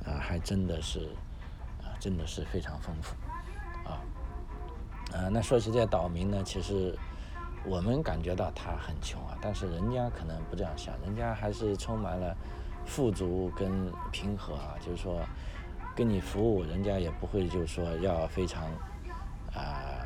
[0.06, 1.10] 啊，还真的是
[1.82, 3.16] 啊，真的是非常丰富。
[3.90, 4.02] 啊，
[5.14, 6.98] 呃，那说起这岛民呢，其实
[7.66, 12.36] 我们感觉到他很穷啊，但是人家可能不这样想，人家还是充满了
[12.86, 15.22] 富足跟平和啊，就是说
[15.96, 18.64] 跟你服务，人家也不会就是说要非常
[19.54, 20.06] 啊，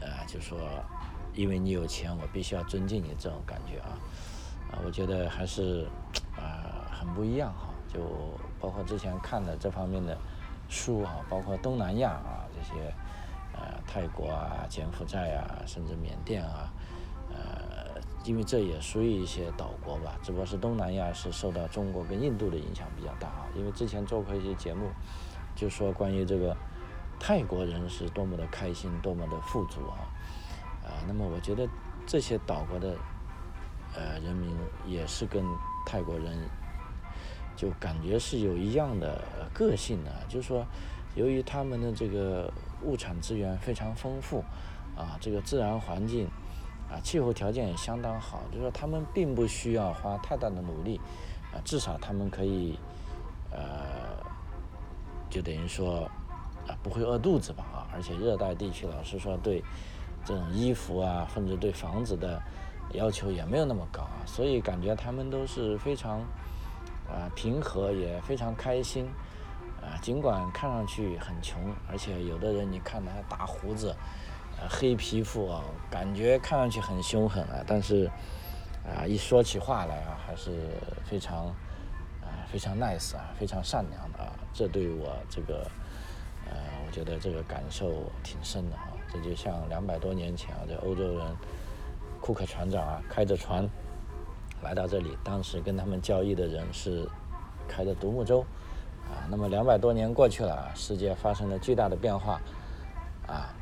[0.00, 0.58] 呃，就说
[1.34, 3.98] 因为你有钱，我必须要尊敬你这种感觉啊，
[4.72, 5.86] 啊，我觉得还是
[6.36, 8.00] 啊很不一样哈，就
[8.60, 10.16] 包括之前看的这方面的
[10.68, 12.40] 书啊，包括东南亚啊。
[12.54, 12.94] 这些
[13.54, 16.70] 呃泰国啊、柬埔寨啊，甚至缅甸啊，
[18.24, 23.48] 因为这也属于一些岛国吧，只不过是东南亚是受到中国跟印度的影响比较大啊。
[23.56, 24.90] 因为之前做过一些节目，
[25.54, 26.56] 就说关于这个
[27.18, 30.06] 泰国人是多么的开心、多么的富足啊，
[30.84, 31.68] 啊，那么我觉得
[32.06, 32.96] 这些岛国的
[33.94, 34.54] 呃人民
[34.86, 35.44] 也是跟
[35.86, 36.48] 泰国人
[37.56, 40.66] 就感觉是有一样的个性的，就是说。
[41.14, 42.50] 由于他们的这个
[42.82, 44.42] 物产资源非常丰富，
[44.96, 46.26] 啊，这个自然环境，
[46.92, 51.00] 啊，气候条件也相当好，就是说他们并不需要花太大的努力，
[51.54, 52.78] 啊，至少他们可以，
[53.50, 53.62] 呃，
[55.30, 56.02] 就等于说，
[56.68, 59.64] 啊，不会饿肚子吧，啊，而且热带地区老实说对
[60.22, 62.38] 这种衣服啊，甚至对房子的
[62.92, 66.20] 要求也没有那么高啊，所以感觉他们都是非常，
[67.08, 69.08] 啊，平和也非常开心。
[69.82, 73.92] 啊，尽管看上去很穷，而且有的人你看他大胡子，
[74.68, 78.10] 黑皮肤啊，感觉看上去很凶狠啊，但是
[78.84, 80.70] 啊，一说起话来啊，还是
[81.04, 81.46] 非常
[82.20, 85.66] 啊非常 nice 啊，非常善良的啊，这对我这个
[86.50, 88.88] 呃，我觉得这个感受挺深的啊。
[89.12, 91.36] 这就像两百多年前啊，这欧洲人
[92.20, 93.68] 库克船长啊，开着船
[94.62, 97.08] 来到这里，当时跟他们交易的人是
[97.68, 98.44] 开的独木舟。
[99.02, 102.40] 啊，那么两百多年过去了，世界发生了巨大的变化，
[103.26, 103.52] 啊，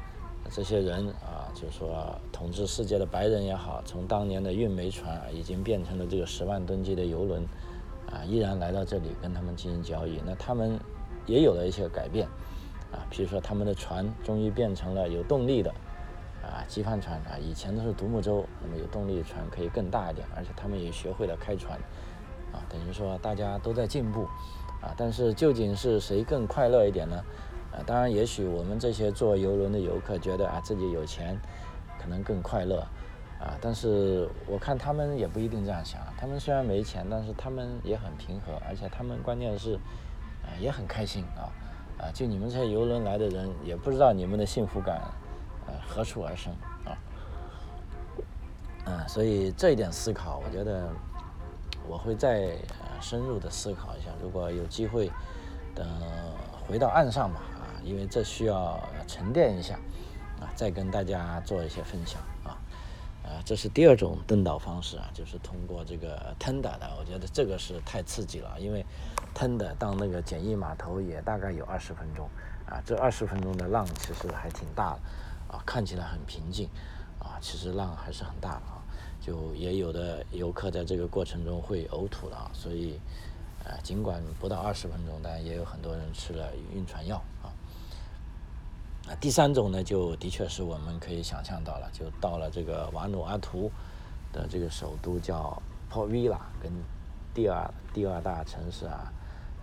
[0.48, 7.42] 这些人啊，就是说统治世界的白人也好，从当年的运煤船啊已经变成了这个十万吨级的游轮，
[8.10, 10.20] 啊，依然来到这里跟他们进行交易。
[10.24, 10.78] 那他们
[11.26, 12.26] 也有了一些改变，
[12.90, 15.70] 啊，比如说他们的船终于变成了有动力的，
[16.42, 21.78] 啊，机帆船啊，以前都是独木舟，那么有动力的船可以更大一点，而且他们也学会了开船，
[22.52, 24.26] 啊，等于说大家都在进步。
[24.82, 27.22] 啊，但是究竟是谁更快乐一点呢？
[27.86, 31.38] 当然，也许我们这些坐游轮的游客觉得啊自己有钱，
[32.00, 32.80] 可能更快乐，
[33.40, 36.00] 啊，但是我看他们也不一定这样想。
[36.18, 39.74] 他们虽然没钱，但是他们也很平和，而且他们关键是，
[40.42, 41.48] 啊，也很开心啊，
[41.98, 45.00] 啊，就你们这些游轮来的人，也不知道你们的幸福感，
[45.66, 46.52] 呃，何处而生
[46.84, 46.96] 啊？
[48.86, 50.88] 嗯，所以这一点思考，我觉得
[51.86, 52.56] 我会再
[53.00, 54.10] 深入的思考一下。
[54.22, 55.10] 如果有机会，
[55.74, 55.86] 等
[56.66, 57.40] 回到岸上吧。
[57.84, 59.74] 因为这需要沉淀一下，
[60.40, 62.58] 啊，再跟大家做一些分享啊，
[63.24, 68.84] 啊，这是第二种登岛方式啊，就是通过这个 tender 的，我觉得这个是太刺激了，因为
[69.34, 72.28] tender 到那个简易码头也大概有二十分钟，
[72.66, 76.68] 啊，这二十分钟的浪其实还挺大的，啊，看起来很平静，
[77.18, 78.82] 啊，其实浪还是很大的啊，
[79.20, 82.98] 就也有的游客在这个过程中会呕吐了啊，所以，
[83.64, 87.22] 呃，尽管不到二十分钟，但也有很多人吃了晕船药
[89.18, 93.70] 第三种呢，就的确是我们可以想象到了，就到了这个瓦努阿图
[94.32, 96.70] 的这个首都叫 Port Vila，跟
[97.34, 99.12] 第二第二大城市啊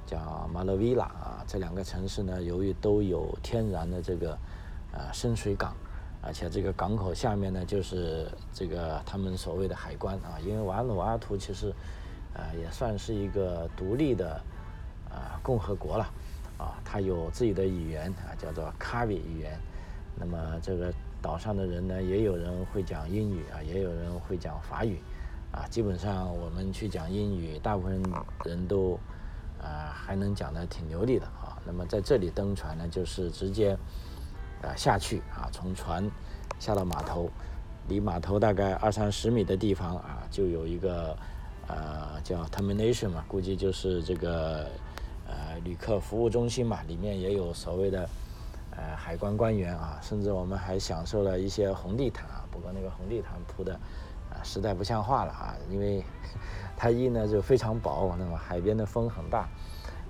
[0.06, 4.38] 叫马勒维拉啊，这两个城市呢，由于都有天然的这个
[4.92, 5.74] 呃深水港，
[6.22, 11.74] 而且这个港口下面呢就是这个他们所谓的海关啊，因为瓦努阿图其实
[12.34, 14.42] 呃也算是一个独立的
[15.10, 16.06] 啊共和国了。
[16.58, 19.60] 啊，它有自己的语言啊，叫做卡比语言。
[20.16, 20.92] 那么这个
[21.22, 25.00] 岛上的人呢，也有人会讲英语啊，也有人会讲法语。
[25.52, 28.02] 啊，基本上我们去讲英语，大部分
[28.44, 29.00] 人都
[29.62, 31.62] 啊还能讲得挺流利的啊。
[31.66, 33.78] 那么在这里登船呢，就是直接
[34.64, 36.10] 啊下去啊，从船
[36.58, 37.30] 下到码头，
[37.88, 41.16] 离码头大概二三十米的地方啊，就有一个
[41.68, 44.68] 呃叫 termination 嘛，估计就是这个。
[45.58, 48.10] 呃，旅客服务中心嘛，里面也有所谓的
[48.72, 52.46] 呃海关官员啊，甚至我们还享受了一些红地毯啊。
[52.52, 53.74] 不过那个红地毯铺的
[54.30, 56.04] 啊，实在不像话了啊，因为
[56.78, 59.48] 它一呢就非常薄，那么海边的风很大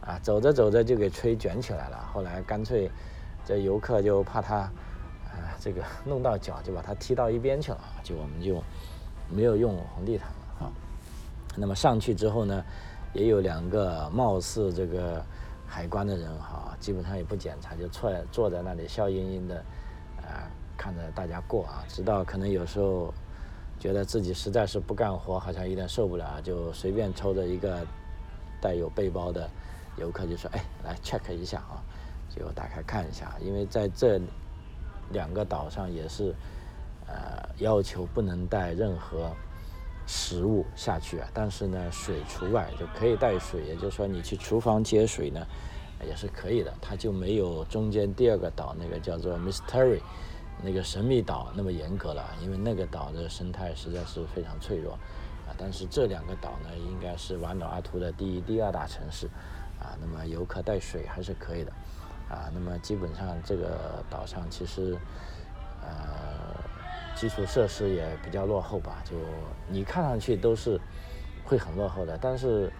[0.01, 2.09] 啊，走着走着就给吹卷起来了。
[2.11, 2.89] 后来干脆
[3.45, 4.71] 这游客就怕它啊
[5.59, 8.61] 这个弄到脚，就把它踢到一边去了，就我们就
[9.29, 10.71] 没有用红地毯了啊。
[11.55, 12.63] 那么上去之后呢？
[13.13, 15.25] 也有两个貌似这个
[15.67, 19.57] 海关的人哈，基本上也不检查，就坐坐在那里笑盈盈的，
[20.21, 23.13] 啊，看着大家过啊，直到可能有时候
[23.77, 27.85] 觉得自己实在是不干活，好像有点受不了，就随便抽着一个
[28.61, 29.49] 带有背包的
[29.97, 31.83] 游客就说：“哎，来 check 一下啊，
[32.29, 34.19] 就打开看一下。”因为在这
[35.11, 36.33] 两个岛上也是
[37.05, 39.31] 呃要求不能带任何。
[40.09, 43.65] 食物下去啊，但是呢，水除外，就可以带水。
[43.65, 45.45] 也就是说，你去厨房接水呢，
[46.07, 46.73] 也是可以的。
[46.81, 49.99] 它就没有中间第二个岛那个叫做 Mystery
[50.63, 54.93] 那个神秘岛那么严格了，因为那个岛的生态实在是非常脆弱
[55.45, 55.51] 啊。
[55.57, 59.27] 但是这两个岛呢，应该是瓦努阿图的第一、第二大城市
[59.77, 59.91] 啊。
[59.99, 61.71] 那么游客带水还是可以的
[62.29, 62.49] 啊。
[62.53, 64.97] 那么基本上这个岛上其实，
[65.81, 66.65] 呃。
[67.19, 69.15] 基础设施也比较落后吧，就
[69.67, 70.79] 你看上去都是
[71.43, 72.71] 会很落后的，但是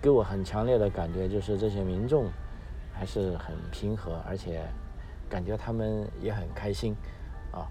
[0.00, 2.30] 给我很强烈的感觉就是这些民众
[2.92, 4.64] 还是很平和，而且
[5.28, 6.94] 感觉他们也很开心
[7.50, 7.66] 啊，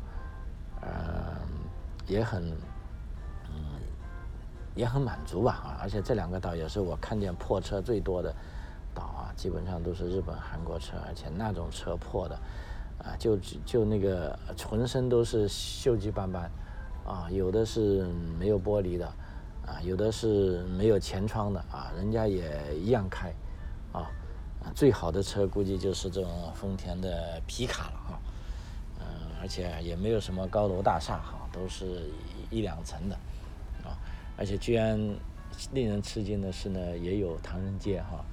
[0.81, 1.37] 呃，
[2.07, 2.43] 也很
[3.47, 3.79] 嗯
[4.75, 8.35] 也很满足吧啊，而且这两个岛也是我看见破车最多的
[8.93, 12.37] 岛啊，基本上都是日本、韩国车，而且那种车破的。
[12.99, 16.51] 啊，就就那个浑身都是锈迹斑斑，
[17.05, 18.03] 啊，有的是
[18.37, 19.05] 没有玻璃的，
[19.65, 23.33] 啊，有的是没有前窗的，啊，人家也一样开，
[23.93, 24.11] 啊，
[24.75, 28.19] 最好的车估计就是这种丰田的皮卡了，哈，
[28.99, 29.05] 嗯，
[29.41, 32.11] 而且也没有什么高楼大厦，哈，都是
[32.49, 33.15] 一两层的，
[33.85, 33.95] 啊，
[34.37, 34.99] 而且居然
[35.71, 38.25] 令人吃惊的是呢，也有唐人街，哈，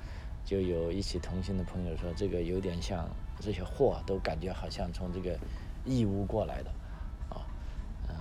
[0.45, 3.09] 就有一起同行的朋友说，这个有点像。
[3.40, 5.38] 这些货都感觉好像从这个
[5.85, 6.70] 义乌过来的，
[7.28, 7.47] 啊，
[8.09, 8.16] 嗯，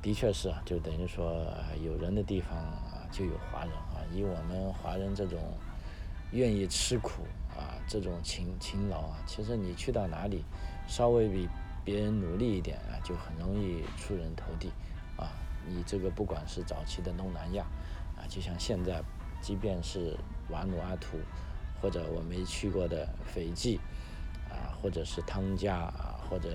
[0.00, 1.46] 的确是啊，就等于说
[1.84, 4.00] 有人的地方啊就有华人啊。
[4.12, 5.40] 以我们华人这种
[6.30, 7.22] 愿意吃苦
[7.56, 10.44] 啊，这种勤勤劳啊，其实你去到哪里，
[10.86, 11.48] 稍微比
[11.84, 14.70] 别人努力一点啊，就很容易出人头地
[15.16, 15.32] 啊。
[15.66, 17.64] 你这个不管是早期的东南亚
[18.16, 19.02] 啊，就像现在，
[19.40, 20.16] 即便是
[20.48, 21.18] 瓦努阿图。
[21.84, 23.78] 或者我没去过的斐济，
[24.48, 26.48] 啊，或者是汤加啊，或者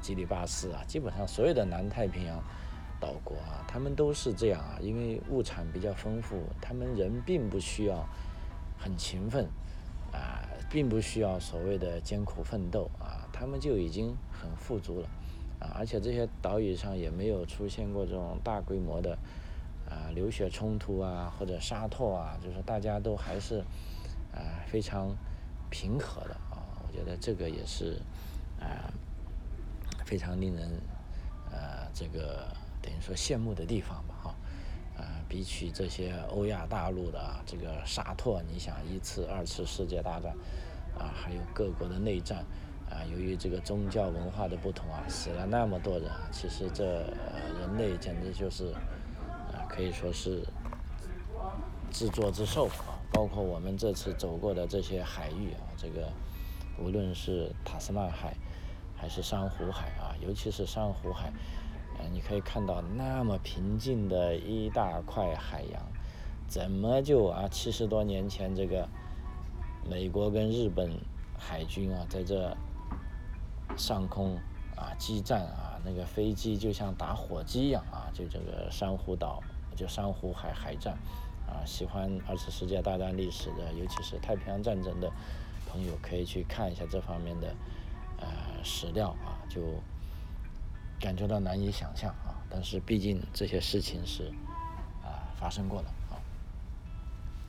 [0.00, 2.40] 基里巴斯啊，基本上所有的南太平洋
[3.00, 8.08] 岛国啊，他们都是这样啊，因为物产比较丰富，他们人并不需要
[8.78, 9.48] 很勤奋
[10.12, 15.08] 啊，并不需要所谓的艰苦奋斗啊，他们就已经很富足了
[15.58, 19.18] 啊，而且这些岛屿上也没有出现过这种大规模的
[19.90, 23.64] 啊流血冲突啊或者沙拓啊，就是大家都还是
[24.38, 25.14] 啊非常
[25.68, 28.00] 平和的啊，我觉得这个也是
[28.60, 28.88] 啊
[30.04, 30.70] 非常令人
[31.50, 32.46] 呃这个
[32.80, 34.34] 等于说羡慕的地方吧哈。
[34.96, 40.32] 啊，比起这些欧亚大陆的啊这个沙拓，你想一次、二次世界大战，
[40.98, 42.44] 啊，还有各国的内战，
[42.90, 46.84] 啊，由于这个宗教文化的不同啊，死了那么多人，其实这
[47.60, 48.72] 人类简直就是，
[49.52, 50.44] 啊，可以说是
[51.92, 52.97] 自作自受啊。
[53.12, 56.08] 包括我们这次走过的这些海域啊，这个
[56.78, 58.36] 无论是塔斯曼海，
[58.96, 61.32] 还是珊瑚海啊，尤其是珊瑚海。
[62.12, 65.82] 你可以看到那么平静的一大块海洋，
[66.46, 68.88] 怎么就啊七十多年前这个
[69.84, 70.92] 美国跟日本
[71.36, 72.56] 海军啊在这
[73.76, 74.36] 上空
[74.76, 79.42] 啊激战啊，那个飞机就像打火机一样啊，就这个珊瑚岛
[79.74, 80.96] 就珊瑚海海战
[81.48, 85.10] 啊，喜欢二次世界大战历史的，尤其是太平洋战争的
[85.66, 87.54] 朋友可以去看一下这方面的
[88.18, 88.26] 呃
[88.62, 89.60] 史料啊，就。
[91.00, 94.32] 感觉到难以想象啊，但是毕竟这些事情是
[95.00, 96.18] 啊发生过的啊。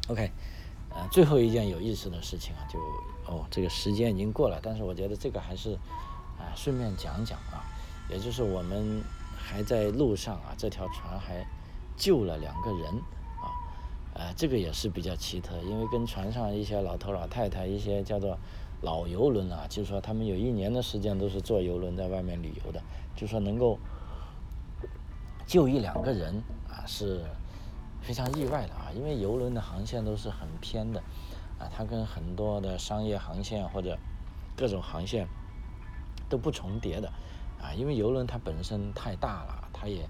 [0.08, 0.32] OK，
[0.92, 2.80] 呃，最后一件有意思的事情啊，就
[3.26, 5.74] 哦，这个时间已经过了，但是我觉得这个还是
[6.38, 7.66] 啊顺便讲讲啊，
[8.08, 9.04] 也就是我们
[9.36, 11.44] 还在路上啊，这条船还
[11.98, 13.02] 救了两个人，
[14.20, 18.38] 呃，这个也是比较奇特，因为跟船上一些老头老太太一些叫做。
[18.82, 22.82] 老游轮啊，就是说他们有一年的时间都是坐游轮在外面旅游的，
[23.14, 23.78] 就说能够
[25.46, 27.22] 救一两个人啊，是
[28.02, 28.88] 非常意外的啊。
[28.96, 31.02] 因为游轮的航线都是很偏的
[31.60, 33.98] 啊，它跟很多的商业航线或者
[34.56, 35.28] 各种航线
[36.30, 37.10] 都不重叠的
[37.62, 37.74] 啊。
[37.76, 40.04] 因为游轮它本身太大了，它也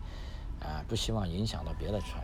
[0.60, 2.24] 啊不希望影响到别的船。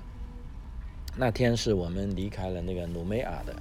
[1.17, 3.55] 那天是我们离开了那个努梅尔的。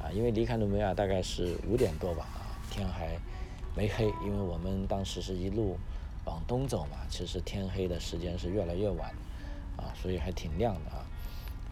[0.00, 3.16] 啊，因为离开努梅尔大概是五点多吧，啊，天还
[3.74, 5.78] 没黑，因为我们当时是一路
[6.26, 9.10] 往东走嘛，其实天黑的时间是越来越晚，
[9.78, 11.06] 啊，所以还挺亮的啊，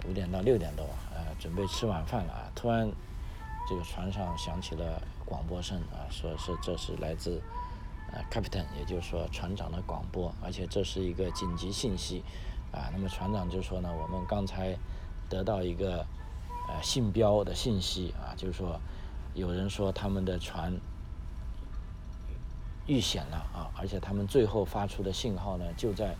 [0.08, 2.90] 五点到六点多，呃，准备吃晚饭了啊，突然
[3.68, 7.38] 这个船上响起了广播声啊，说是这是来自
[8.12, 12.24] 呃 captain，也就是说船长的广播，而且这是一个紧急信息，
[12.72, 14.74] 啊，那么船长就说呢，我们刚才
[15.32, 16.04] 得到一个。
[16.68, 18.80] 呃，信标的信息啊，就是说，
[19.34, 20.72] 有人说他们的船
[22.86, 26.14] 遇险了啊，而且他们最后发出的信号呢，就在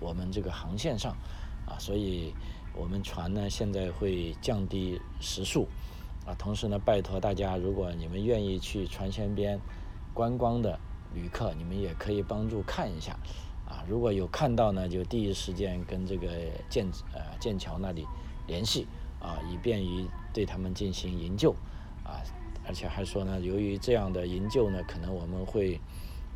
[0.00, 1.16] 我们这个航线上
[1.64, 2.34] 啊，所以
[2.74, 5.68] 我们船呢现在会降低时速
[6.26, 9.60] 啊，同时呢，拜托大家，如果你们愿意去船舷边
[10.12, 10.78] 观光的
[11.14, 13.16] 旅客，你们也可以帮助看一下
[13.64, 16.28] 啊，如果有看到呢，就第一时间跟这个
[16.68, 18.04] 剑呃剑桥那里
[18.46, 18.86] 联系。
[19.20, 21.52] 啊，以便于对他们进行营救，
[22.04, 22.20] 啊，
[22.68, 25.80] 而且还说呢，由于这样的营救呢，可能我们会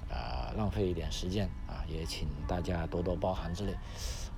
[0.08, 3.74] 啊浪费一点时间，啊，也请大家多多包涵之类。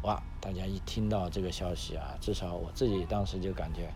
[0.02, 3.88] 哇，大家一听到这个消息啊，至少我自己当时就感觉，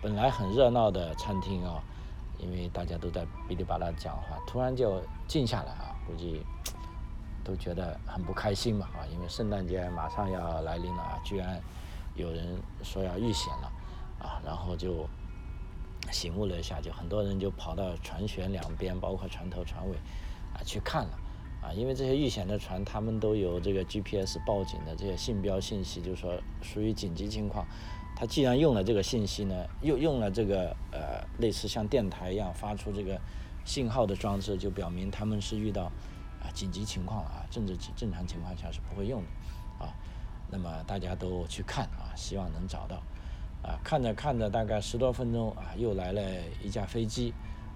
[0.00, 1.84] 本来很热闹的餐厅啊，
[2.38, 6.42] 因为大家都在哔哩吧啦讲话，突然就静下来啊，估计
[7.44, 11.60] 都觉得很不开心嘛，啊，因为圣诞节马上要来临了啊，居然
[12.18, 13.72] 有人说要遇险了。
[14.20, 15.08] 啊，然后就
[16.10, 19.94] 醒悟了一下，就很多人就跑到船舷两边，包括船头、船尾，
[20.52, 21.18] 啊，去看了，
[21.62, 27.64] 啊，因为这些遇险的船，他们都有这个 GPS 报警的这些信标信息，就是说属于紧急情况。
[28.16, 33.20] 他既然用了这个信息呢，又用了这个呃类似像电台一样发出这个
[33.64, 35.84] 信号的装置，就表明他们是遇到
[36.42, 39.94] 啊紧急情况了啊，正正正常情况下是不会用的，啊，
[40.50, 43.02] 那么大家都去看啊，希望能找到。
[43.60, 46.22] 啊，看着看着，大概十多分钟啊，又来了
[46.62, 47.34] 一架飞机，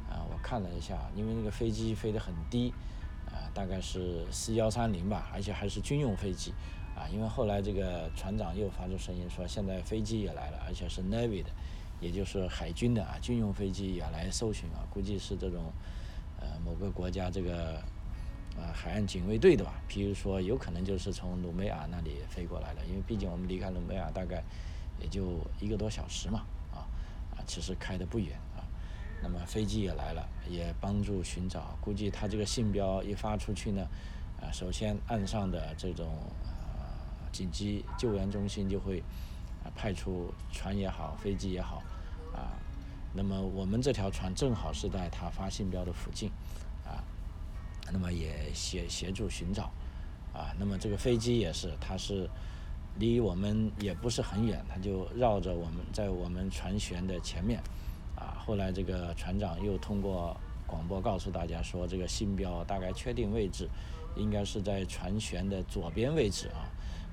[0.08, 2.72] 啊，我看了一下，因为那个飞机飞得很低，
[3.26, 6.54] 啊，大概是 C 幺三零吧，而且还是军用飞机，
[6.94, 11.50] 啊，因为后来这个船长又发出声音说，现在飞机也来了，而且是 Navy 的，
[12.00, 15.64] 也就是海军的啊，军用飞机也来搜寻啊，估计是这种，
[16.38, 17.82] 呃，某个国家这个，
[18.56, 24.42] 啊，海岸警卫队的吧，比如说有可能就是从努梅尔那里飞过来的，因为毕竟我们离开努梅尔大概。
[25.00, 26.86] 也就一个多小时嘛，啊
[27.34, 28.62] 啊，其实开的不远啊。
[29.20, 31.76] 那么飞机也来了，也帮助寻找。
[31.80, 33.84] 估计他这个信标一发出去呢，
[34.40, 36.06] 啊，首先岸上的这种
[36.44, 36.86] 啊
[37.32, 39.02] 紧急救援中心就会
[39.64, 41.82] 啊派出船也好，飞机也好，
[42.32, 42.54] 啊
[43.12, 46.30] 那么我们这条船正好是在他发信标的附近，
[47.92, 49.70] 那么也协协助寻找，
[50.32, 52.28] 啊，那么这个飞机也是，它是
[52.98, 57.60] 离我们也不是很远，它就绕着我们在我们船舷的前面，
[58.16, 60.36] 啊，后来这个船长又通过
[60.66, 63.68] 广播告诉大家说，这个信标大概确定位置，
[64.16, 66.64] 应该是在船舷的左边位置啊，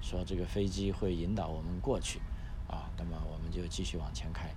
[0.02, 2.20] 说这个飞机会引导我们过去，
[2.68, 4.50] 啊，那么我们就继续往前开。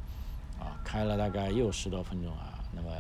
[0.61, 2.91] 啊，开了大概又十多分钟啊，那么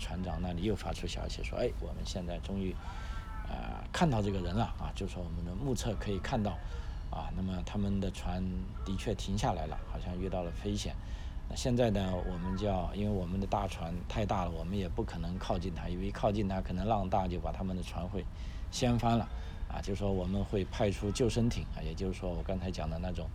[0.00, 2.74] 船长那里又发出消息说，哎，我们现在终于，
[3.48, 6.52] 呃，看到这个人了啊，就说我们的目测可以看到，
[7.10, 8.42] 啊，那么他们的船
[8.84, 10.96] 的确停下来了，好像遇到了危险。
[11.48, 18.24] 那现在呢，我们就要，因为我们的大船太大了，我们也不可能靠近它，因为靠近它可能浪大就把他们的船会
[18.70, 19.28] 掀翻了，
[19.68, 23.28] 啊，就说我们会派出救生艇啊，也就是说我刚才讲的那种，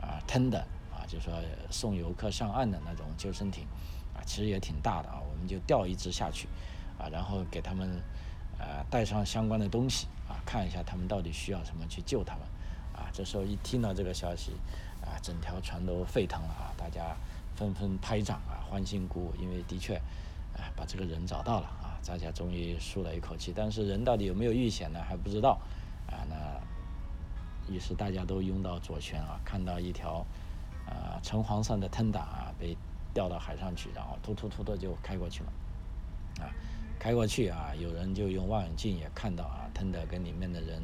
[0.00, 0.64] 啊，tender。
[1.06, 1.32] 就说
[1.70, 3.64] 送游客上岸的那种救生艇，
[4.18, 6.48] 啊，其实也挺大的啊，我们就调一只下去，
[6.98, 7.88] 啊，然后给他们，
[8.58, 12.42] 呃，带上相关的东西，啊，看一下他们到底需要什么去救他们，
[12.92, 14.52] 啊，这时候一听到这个消息，
[15.00, 17.16] 啊，整条船都沸腾了啊，大家
[17.54, 19.94] 纷纷拍掌啊，欢欣鼓舞，因为的确，
[20.56, 25.00] 啊，把这个人找到了啊，大家终于舒了一口气，但是人到底有没有遇险呢？
[25.08, 25.60] 还不知道，
[26.08, 30.26] 啊，那，于是大家都拥到左舷啊，看到一条。
[30.88, 32.74] 啊，橙黄色的 tender 啊，被
[33.12, 35.52] 掉到海上去，然后突突突的就开过去了。
[36.40, 36.50] 啊，
[36.98, 40.82] 开过去啊，有人就用望远镜也看到啊，tender 跟里面的人，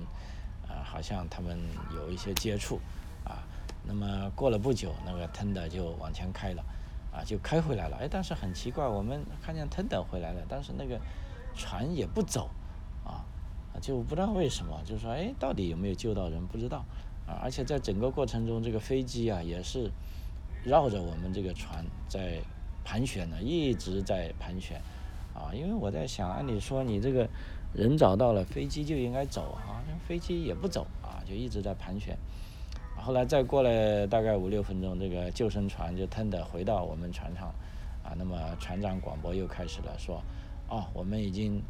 [0.66, 1.58] 啊，好像他们
[1.94, 2.80] 有一些接触。
[3.24, 3.42] 啊，
[3.86, 6.62] 那么过了不久，那个 tender 就往前开了，
[7.10, 7.96] 啊，就开回来了。
[7.96, 11.00] 哎，但是很奇怪，我们看见 tender 回来了，但是那个
[11.54, 12.50] 船也不走，
[13.02, 13.24] 啊，
[13.80, 16.84] 就不知道为什么，就说哎，到底有没有救到人，不知道。
[17.26, 19.90] 啊，而且在整个过程中，这个飞机啊也是
[20.64, 22.38] 绕着我们这个船在
[22.84, 24.80] 盘旋呢，一直在盘旋。
[25.34, 27.28] 啊，因为我在想，按理说你这个
[27.72, 32.16] 人找到了，飞机就应该走啊，飞机也不走啊，就一直在盘旋。
[32.96, 37.52] 后来再过了大概五六分钟，这个救生船就腾的回到我们船上。
[38.04, 40.22] 啊，那么船长广播又开始了，说，
[40.68, 41.60] 哦，我们已经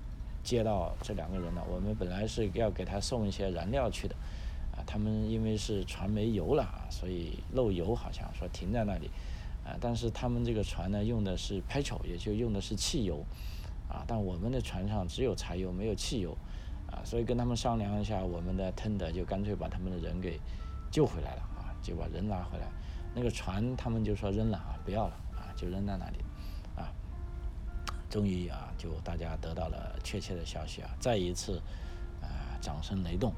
[0.43, 4.15] 接到这两个人了，我们本来是要给他送一些燃料去的。
[4.75, 9.09] 啊，他们因为是船没油了啊，所以漏油，好像说停在那里，
[9.65, 13.25] 啊，但是他们这个船呢用的是 petrol，也就用的是汽油，
[13.89, 16.37] 啊，但我们的船上只有柴油没有汽油，
[16.91, 20.41] 啊，所以跟他们商量一下，我们的 tender 就干脆把他们的人给
[20.91, 22.67] 救回来了啊，就把人拉回来，
[23.15, 26.19] 那个船他们就说扔了啊，不要了啊，就扔在那里，
[26.75, 26.91] 啊，
[28.11, 31.63] 终于啊，就大家得到了确切的消息啊，再一次
[32.21, 33.33] 啊，掌声雷动。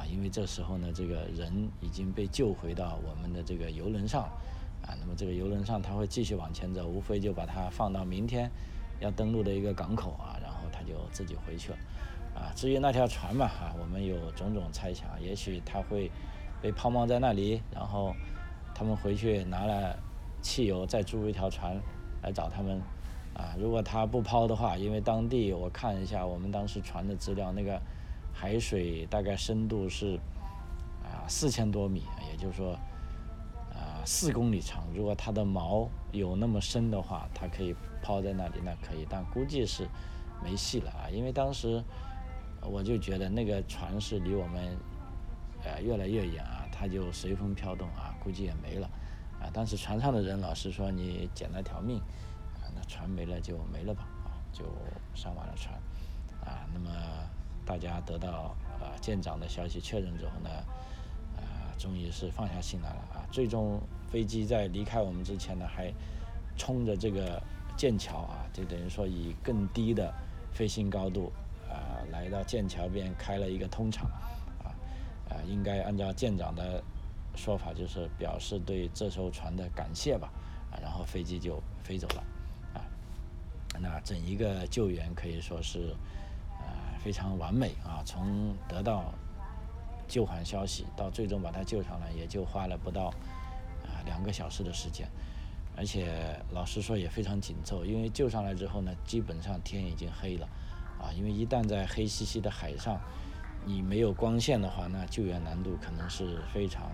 [0.00, 4.22] 啊，因为这时候呢，这个人已经被救回到我们的这个游轮上，
[4.82, 8.50] 啊，那么这个游轮上他会继续往前走，无非就把它放到明天
[8.98, 11.78] 要登陆的一个港口啊，然后他就自己回去了，
[12.34, 16.10] 啊，至于那条船嘛，哈，我们有种种猜想，也许他会
[16.62, 18.14] 被抛锚在那里，然后
[18.74, 19.98] 他们回去拿了
[20.40, 21.78] 汽油再租一条船
[22.22, 22.80] 来找他们，
[23.34, 27.78] 啊，如果他不抛的话，因为当地我看一下我们当时船的资料，那个。
[28.40, 30.18] 海水大概深度是
[31.04, 32.72] 啊四千多米，也就是说
[33.74, 34.82] 啊四公里长。
[34.94, 39.06] 如果它的锚有那么深的话，它可以抛在那里，那可以。
[39.10, 39.86] 但估计是
[40.42, 41.84] 没戏了啊，因为当时
[42.62, 44.74] 我就觉得那个船是离我们
[45.62, 48.86] 呃越来越远啊，它就随风飘动啊，估计也没了
[49.38, 49.50] 啊。
[49.52, 51.98] 但是船上的人老是说你捡了条命
[52.62, 54.64] 啊，那船没了就没了吧啊，就
[55.14, 55.74] 上完了船
[56.42, 56.90] 啊，那么。
[57.64, 60.50] 大家得到啊舰长的消息确认之后呢，
[61.36, 63.26] 啊，终于是放下心来了啊。
[63.30, 63.80] 最终
[64.10, 65.92] 飞机在离开我们之前呢，还
[66.56, 67.40] 冲着这个
[67.76, 70.12] 剑桥啊，就等于说以更低的
[70.52, 71.32] 飞行高度
[71.68, 74.10] 啊，来到剑桥边开了一个通场
[74.64, 74.74] 啊，
[75.28, 76.82] 啊，应该按照舰长的
[77.36, 80.32] 说法，就是表示对这艘船的感谢吧
[80.72, 82.24] 啊，然后飞机就飞走了
[82.74, 82.82] 啊。
[83.78, 85.94] 那整一个救援可以说是。
[87.02, 88.02] 非常完美啊！
[88.04, 89.12] 从得到
[90.06, 93.06] 救援消息到最终把他救上来，也就花了不到
[93.84, 95.08] 啊两个小时的时间。
[95.76, 100.46] 而且老实说也非常紧凑，因为救上来之后呢，基本上天已经黑了
[101.00, 101.08] 啊。
[101.16, 103.00] 因为一旦在黑漆漆的海上，
[103.64, 106.90] 你没有光线的话，那救援难度可能是非常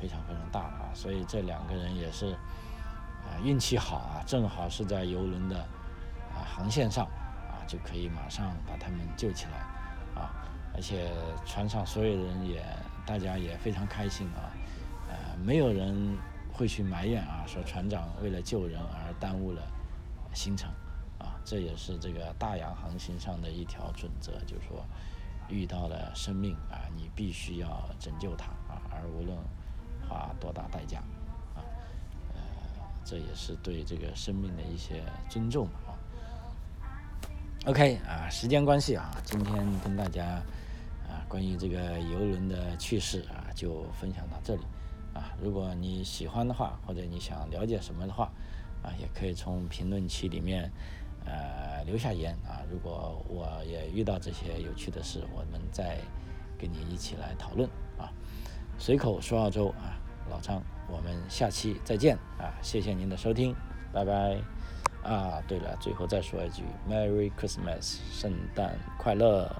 [0.00, 0.90] 非常非常大的啊。
[0.94, 2.32] 所以这两个人也是
[3.24, 7.06] 啊运气好啊，正好是在游轮的啊航线上。
[7.66, 9.58] 就可以马上把他们救起来，
[10.20, 10.30] 啊，
[10.74, 11.10] 而且
[11.44, 12.64] 船上所有人也，
[13.06, 14.50] 大家也非常开心啊，
[15.08, 16.16] 呃，没有人
[16.52, 19.62] 会去埋怨啊，说船长为了救人而耽误了
[20.32, 20.70] 行程
[21.18, 24.84] 啊，这也是这个大洋航行上的一条准则，就是说
[25.48, 29.36] 遇到了生命啊，你必须要拯救它啊，而无论
[30.08, 31.00] 花多大代价
[31.54, 31.60] 啊，
[32.34, 32.40] 呃，
[33.04, 35.83] 这也是对这个生命的一些尊重啊。
[37.66, 40.22] OK 啊，时间关系啊，今天跟大家
[41.08, 44.60] 啊关于这个游轮的趣事啊，就分享到这里。
[45.14, 48.30] 啊，如果你喜欢的话，或者你想了解什么的话，
[48.82, 50.70] 啊，也可以从评论区里面，
[51.24, 52.60] 呃，留下言啊。
[52.70, 55.96] 如果我也遇到这些有趣的事，我们再
[56.58, 58.12] 跟你一起来讨论啊。
[58.76, 59.96] 随口说澳洲啊，
[60.28, 62.52] 老张，我们下期再见啊！
[62.60, 63.56] 谢谢您的收听，
[63.90, 64.53] 拜拜。
[65.04, 69.54] 啊，对了，最后再说一句，Merry Christmas，圣诞快乐。